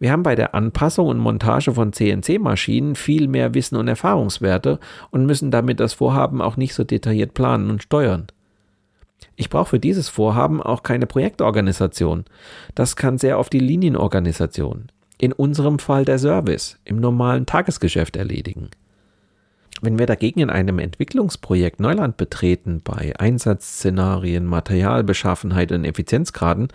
Wir 0.00 0.10
haben 0.10 0.24
bei 0.24 0.34
der 0.34 0.56
Anpassung 0.56 1.06
und 1.06 1.18
Montage 1.18 1.72
von 1.72 1.92
CNC-Maschinen 1.92 2.96
viel 2.96 3.28
mehr 3.28 3.54
Wissen 3.54 3.76
und 3.76 3.86
Erfahrungswerte 3.86 4.80
und 5.10 5.26
müssen 5.26 5.52
damit 5.52 5.78
das 5.78 5.94
Vorhaben 5.94 6.42
auch 6.42 6.56
nicht 6.56 6.74
so 6.74 6.82
detailliert 6.82 7.34
planen 7.34 7.70
und 7.70 7.84
steuern. 7.84 8.26
Ich 9.36 9.48
brauche 9.48 9.70
für 9.70 9.80
dieses 9.80 10.08
Vorhaben 10.08 10.60
auch 10.60 10.82
keine 10.82 11.06
Projektorganisation. 11.06 12.24
Das 12.74 12.96
kann 12.96 13.16
sehr 13.16 13.38
oft 13.38 13.52
die 13.52 13.60
Linienorganisation, 13.60 14.88
in 15.18 15.32
unserem 15.32 15.78
Fall 15.78 16.04
der 16.04 16.18
Service, 16.18 16.80
im 16.84 16.96
normalen 16.96 17.46
Tagesgeschäft 17.46 18.16
erledigen. 18.16 18.70
Wenn 19.80 19.98
wir 19.98 20.06
dagegen 20.06 20.40
in 20.40 20.50
einem 20.50 20.78
Entwicklungsprojekt 20.78 21.78
Neuland 21.78 22.16
betreten, 22.16 22.80
bei 22.82 23.14
Einsatzszenarien, 23.18 24.44
Materialbeschaffenheit 24.44 25.70
und 25.70 25.84
Effizienzgraden, 25.84 26.68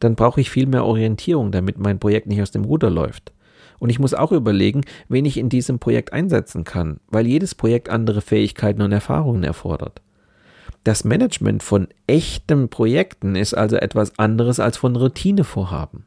dann 0.00 0.16
brauche 0.16 0.40
ich 0.40 0.50
viel 0.50 0.66
mehr 0.66 0.84
Orientierung, 0.84 1.50
damit 1.50 1.78
mein 1.78 1.98
Projekt 1.98 2.26
nicht 2.26 2.42
aus 2.42 2.50
dem 2.50 2.64
Ruder 2.64 2.90
läuft. 2.90 3.32
Und 3.78 3.90
ich 3.90 3.98
muss 3.98 4.14
auch 4.14 4.32
überlegen, 4.32 4.82
wen 5.08 5.24
ich 5.24 5.38
in 5.38 5.48
diesem 5.48 5.78
Projekt 5.78 6.12
einsetzen 6.12 6.64
kann, 6.64 7.00
weil 7.08 7.26
jedes 7.26 7.54
Projekt 7.54 7.88
andere 7.88 8.20
Fähigkeiten 8.20 8.82
und 8.82 8.92
Erfahrungen 8.92 9.44
erfordert. 9.44 10.02
Das 10.84 11.04
Management 11.04 11.62
von 11.62 11.88
echten 12.06 12.68
Projekten 12.68 13.36
ist 13.36 13.54
also 13.54 13.76
etwas 13.76 14.18
anderes 14.18 14.60
als 14.60 14.76
von 14.76 14.96
Routinevorhaben. 14.96 16.04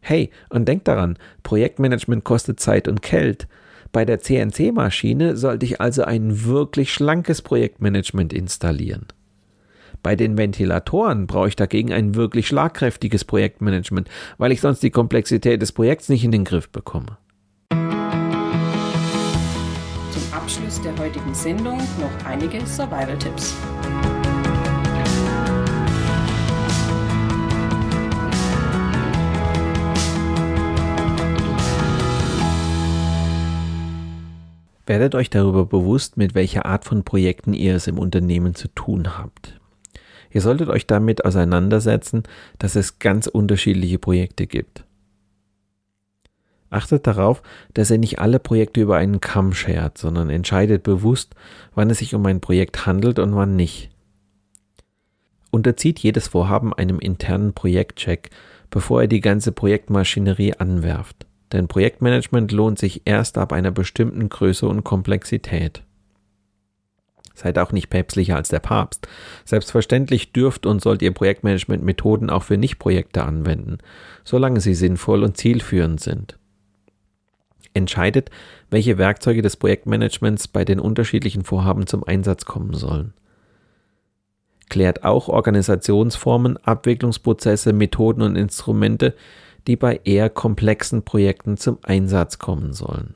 Hey, 0.00 0.30
und 0.50 0.68
denk 0.68 0.84
daran, 0.84 1.18
Projektmanagement 1.42 2.24
kostet 2.24 2.60
Zeit 2.60 2.88
und 2.88 3.02
Geld. 3.02 3.48
Bei 3.96 4.04
der 4.04 4.20
CNC-Maschine 4.20 5.38
sollte 5.38 5.64
ich 5.64 5.80
also 5.80 6.04
ein 6.04 6.44
wirklich 6.44 6.92
schlankes 6.92 7.40
Projektmanagement 7.40 8.34
installieren. 8.34 9.06
Bei 10.02 10.16
den 10.16 10.36
Ventilatoren 10.36 11.26
brauche 11.26 11.48
ich 11.48 11.56
dagegen 11.56 11.94
ein 11.94 12.14
wirklich 12.14 12.46
schlagkräftiges 12.46 13.24
Projektmanagement, 13.24 14.10
weil 14.36 14.52
ich 14.52 14.60
sonst 14.60 14.82
die 14.82 14.90
Komplexität 14.90 15.62
des 15.62 15.72
Projekts 15.72 16.10
nicht 16.10 16.24
in 16.24 16.30
den 16.30 16.44
Griff 16.44 16.68
bekomme. 16.68 17.16
Zum 20.10 20.30
Abschluss 20.30 20.78
der 20.82 20.94
heutigen 20.98 21.32
Sendung 21.32 21.78
noch 21.78 22.26
einige 22.26 22.66
Survival-Tipps. 22.66 23.56
Werdet 34.86 35.16
euch 35.16 35.30
darüber 35.30 35.66
bewusst, 35.66 36.16
mit 36.16 36.34
welcher 36.36 36.64
Art 36.64 36.84
von 36.84 37.02
Projekten 37.02 37.52
ihr 37.52 37.74
es 37.74 37.88
im 37.88 37.98
Unternehmen 37.98 38.54
zu 38.54 38.68
tun 38.68 39.18
habt. 39.18 39.58
Ihr 40.30 40.40
solltet 40.40 40.68
euch 40.68 40.86
damit 40.86 41.24
auseinandersetzen, 41.24 42.22
dass 42.58 42.76
es 42.76 43.00
ganz 43.00 43.26
unterschiedliche 43.26 43.98
Projekte 43.98 44.46
gibt. 44.46 44.84
Achtet 46.70 47.06
darauf, 47.06 47.42
dass 47.74 47.90
ihr 47.90 47.98
nicht 47.98 48.18
alle 48.18 48.38
Projekte 48.38 48.80
über 48.80 48.96
einen 48.96 49.20
Kamm 49.20 49.54
schert, 49.54 49.98
sondern 49.98 50.30
entscheidet 50.30 50.82
bewusst, 50.82 51.34
wann 51.74 51.90
es 51.90 51.98
sich 51.98 52.14
um 52.14 52.24
ein 52.26 52.40
Projekt 52.40 52.86
handelt 52.86 53.18
und 53.18 53.34
wann 53.34 53.56
nicht. 53.56 53.90
Unterzieht 55.50 56.00
jedes 56.00 56.28
Vorhaben 56.28 56.74
einem 56.74 56.98
internen 56.98 57.54
Projektcheck, 57.54 58.30
bevor 58.68 59.02
ihr 59.02 59.08
die 59.08 59.20
ganze 59.20 59.52
Projektmaschinerie 59.52 60.54
anwerft. 60.54 61.25
Denn 61.52 61.68
Projektmanagement 61.68 62.50
lohnt 62.52 62.78
sich 62.78 63.02
erst 63.04 63.38
ab 63.38 63.52
einer 63.52 63.70
bestimmten 63.70 64.28
Größe 64.28 64.66
und 64.66 64.84
Komplexität. 64.84 65.82
Seid 67.34 67.58
auch 67.58 67.70
nicht 67.70 67.90
päpstlicher 67.90 68.34
als 68.34 68.48
der 68.48 68.60
Papst. 68.60 69.06
Selbstverständlich 69.44 70.32
dürft 70.32 70.64
und 70.64 70.80
sollt 70.80 71.02
ihr 71.02 71.12
Projektmanagement-Methoden 71.12 72.30
auch 72.30 72.42
für 72.42 72.56
Nicht-Projekte 72.56 73.22
anwenden, 73.24 73.78
solange 74.24 74.60
sie 74.60 74.74
sinnvoll 74.74 75.22
und 75.22 75.36
zielführend 75.36 76.00
sind. 76.00 76.38
Entscheidet, 77.74 78.30
welche 78.70 78.96
Werkzeuge 78.96 79.42
des 79.42 79.58
Projektmanagements 79.58 80.48
bei 80.48 80.64
den 80.64 80.80
unterschiedlichen 80.80 81.44
Vorhaben 81.44 81.86
zum 81.86 82.04
Einsatz 82.04 82.46
kommen 82.46 82.72
sollen. 82.72 83.12
Klärt 84.70 85.04
auch 85.04 85.28
Organisationsformen, 85.28 86.56
Abwicklungsprozesse, 86.56 87.74
Methoden 87.74 88.22
und 88.22 88.34
Instrumente, 88.34 89.14
die 89.66 89.76
bei 89.76 90.00
eher 90.04 90.30
komplexen 90.30 91.02
Projekten 91.02 91.56
zum 91.56 91.78
Einsatz 91.82 92.38
kommen 92.38 92.72
sollen. 92.72 93.14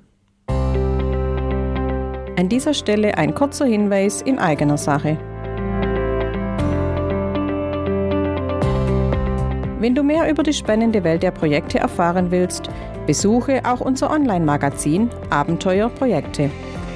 An 2.36 2.48
dieser 2.48 2.74
Stelle 2.74 3.18
ein 3.18 3.34
kurzer 3.34 3.66
Hinweis 3.66 4.22
in 4.22 4.38
eigener 4.38 4.78
Sache. 4.78 5.18
Wenn 9.78 9.94
du 9.94 10.02
mehr 10.02 10.30
über 10.30 10.42
die 10.42 10.52
spannende 10.52 11.04
Welt 11.04 11.22
der 11.22 11.30
Projekte 11.30 11.78
erfahren 11.78 12.30
willst, 12.30 12.68
besuche 13.06 13.62
auch 13.64 13.80
unser 13.80 14.10
Online-Magazin 14.10 15.08
Abenteuer 15.30 15.88
Projekte. 15.88 16.50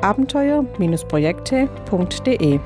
abenteuer-projekte.de. 0.00 2.60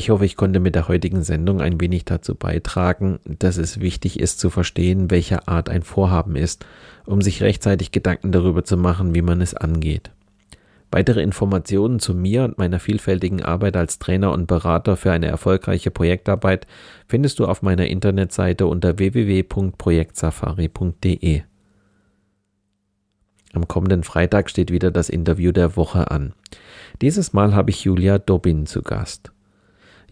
Ich 0.00 0.08
hoffe, 0.08 0.24
ich 0.24 0.36
konnte 0.36 0.60
mit 0.60 0.74
der 0.74 0.88
heutigen 0.88 1.22
Sendung 1.22 1.60
ein 1.60 1.78
wenig 1.78 2.06
dazu 2.06 2.34
beitragen, 2.34 3.18
dass 3.26 3.58
es 3.58 3.80
wichtig 3.80 4.18
ist 4.18 4.40
zu 4.40 4.48
verstehen, 4.48 5.10
welche 5.10 5.46
Art 5.46 5.68
ein 5.68 5.82
Vorhaben 5.82 6.36
ist, 6.36 6.64
um 7.04 7.20
sich 7.20 7.42
rechtzeitig 7.42 7.92
Gedanken 7.92 8.32
darüber 8.32 8.64
zu 8.64 8.78
machen, 8.78 9.14
wie 9.14 9.20
man 9.20 9.42
es 9.42 9.54
angeht. 9.54 10.10
Weitere 10.92 11.22
Informationen 11.22 12.00
zu 12.00 12.14
mir 12.14 12.42
und 12.42 12.58
meiner 12.58 12.80
vielfältigen 12.80 13.42
Arbeit 13.42 13.76
als 13.76 14.00
Trainer 14.00 14.32
und 14.32 14.48
Berater 14.48 14.96
für 14.96 15.12
eine 15.12 15.26
erfolgreiche 15.26 15.92
Projektarbeit 15.92 16.66
findest 17.06 17.38
du 17.38 17.46
auf 17.46 17.62
meiner 17.62 17.86
Internetseite 17.86 18.66
unter 18.66 18.98
www.projektsafari.de. 18.98 21.42
Am 23.52 23.66
kommenden 23.68 24.04
Freitag 24.04 24.48
steht 24.50 24.72
wieder 24.72 24.90
das 24.90 25.08
Interview 25.08 25.52
der 25.52 25.76
Woche 25.76 26.10
an. 26.10 26.32
Dieses 27.00 27.32
Mal 27.32 27.54
habe 27.54 27.70
ich 27.70 27.84
Julia 27.84 28.18
Dobbin 28.18 28.66
zu 28.66 28.82
Gast. 28.82 29.30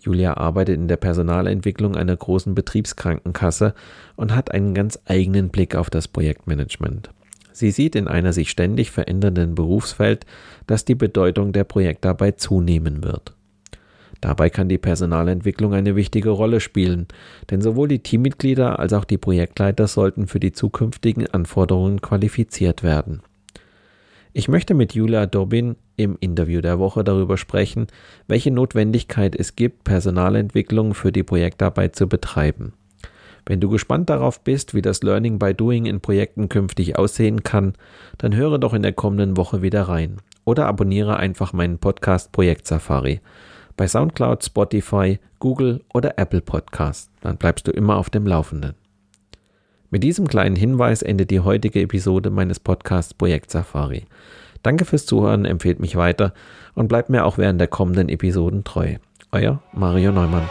Julia 0.01 0.37
arbeitet 0.37 0.77
in 0.77 0.87
der 0.87 0.97
Personalentwicklung 0.97 1.97
einer 1.97 2.17
großen 2.17 2.55
Betriebskrankenkasse 2.55 3.75
und 4.17 4.33
hat 4.35 4.53
einen 4.53 4.75
ganz 4.75 4.99
eigenen 5.07 5.49
Blick 5.51 5.75
auf 5.75 5.91
das 5.91 6.07
Projektmanagement. 6.07 7.11
Sie 7.59 7.73
sieht 7.73 7.97
in 7.97 8.07
einer 8.07 8.33
sich 8.33 8.51
ständig 8.51 8.93
verändernden 8.93 9.57
Berufsfeld, 9.57 10.25
dass 10.69 10.85
die 10.85 10.95
Bedeutung 10.95 11.51
der 11.53 11.65
Projektarbeit 11.65 12.39
zunehmen 12.39 13.03
wird. 13.03 13.35
Dabei 14.21 14.49
kann 14.49 14.69
die 14.69 14.79
Personalentwicklung 14.79 15.75
eine 15.75 15.97
wichtige 15.97 16.31
Rolle 16.31 16.61
spielen, 16.61 17.09
denn 17.51 17.61
sowohl 17.61 17.89
die 17.89 17.99
Teammitglieder 17.99 18.79
als 18.79 18.93
auch 18.93 19.05
die 19.05 19.19
Projektleiter 19.19 19.89
sollten 19.89 20.29
für 20.29 20.39
die 20.39 20.53
zukünftigen 20.53 21.27
Anforderungen 21.27 22.01
qualifiziert 22.01 22.85
werden. 22.85 23.23
Ich 24.33 24.47
möchte 24.47 24.75
mit 24.75 24.95
Julia 24.95 25.27
Dobin 25.27 25.75
im 25.97 26.17
Interview 26.21 26.61
der 26.61 26.79
Woche 26.79 27.03
darüber 27.03 27.37
sprechen, 27.37 27.89
welche 28.29 28.53
Notwendigkeit 28.53 29.35
es 29.35 29.57
gibt, 29.57 29.83
Personalentwicklung 29.83 30.95
für 30.95 31.11
die 31.11 31.25
Projektarbeit 31.25 31.97
zu 31.97 32.09
betreiben. 32.09 32.75
Wenn 33.49 33.61
du 33.61 33.71
gespannt 33.71 34.11
darauf 34.11 34.45
bist, 34.45 34.75
wie 34.75 34.83
das 34.83 35.03
Learning 35.03 35.39
by 35.39 35.55
Doing 35.55 35.87
in 35.87 36.03
Projekten 36.03 36.51
künftig 36.51 36.99
aussehen 36.99 37.45
kann, 37.45 37.73
dann 38.19 38.37
höre 38.37 38.59
doch 38.59 38.75
in 38.75 38.83
der 38.83 38.93
kommenden 38.93 39.39
Woche 39.39 39.63
wieder 39.63 39.85
rein 39.85 40.19
oder 40.45 40.67
abonniere 40.67 41.17
einfach 41.17 41.55
meinen 41.55 41.79
Podcast 41.79 42.31
Projekt 42.31 42.67
Safari 42.67 43.23
bei 43.79 43.89
SoundCloud, 43.89 44.45
Spotify, 44.45 45.19
Google 45.39 45.83
oder 45.95 46.19
Apple 46.19 46.43
Podcast. 46.43 47.11
Dann 47.23 47.39
bleibst 47.39 47.67
du 47.67 47.71
immer 47.71 47.97
auf 47.97 48.11
dem 48.11 48.27
Laufenden. 48.27 48.75
Mit 49.89 50.03
diesem 50.03 50.29
kleinen 50.29 50.57
Hinweis 50.57 51.01
endet 51.01 51.31
die 51.31 51.41
heutige 51.41 51.81
Episode 51.81 52.29
meines 52.29 52.61
Podcasts 52.61 53.15
Projekt 53.15 53.51
Safari. 53.51 54.05
Danke 54.63 54.85
fürs 54.85 55.07
Zuhören, 55.07 55.47
empfehlt 55.47 55.81
mich 55.81 55.97
weiter 55.97 56.35
und 56.75 56.89
bleibt 56.89 57.09
mir 57.09 57.25
auch 57.25 57.39
während 57.39 57.61
der 57.63 57.69
kommenden 57.69 58.11
Episoden 58.11 58.65
treu. 58.65 58.97
Euer 59.33 59.63
Mario 59.73 60.13
Neumann. 60.13 60.51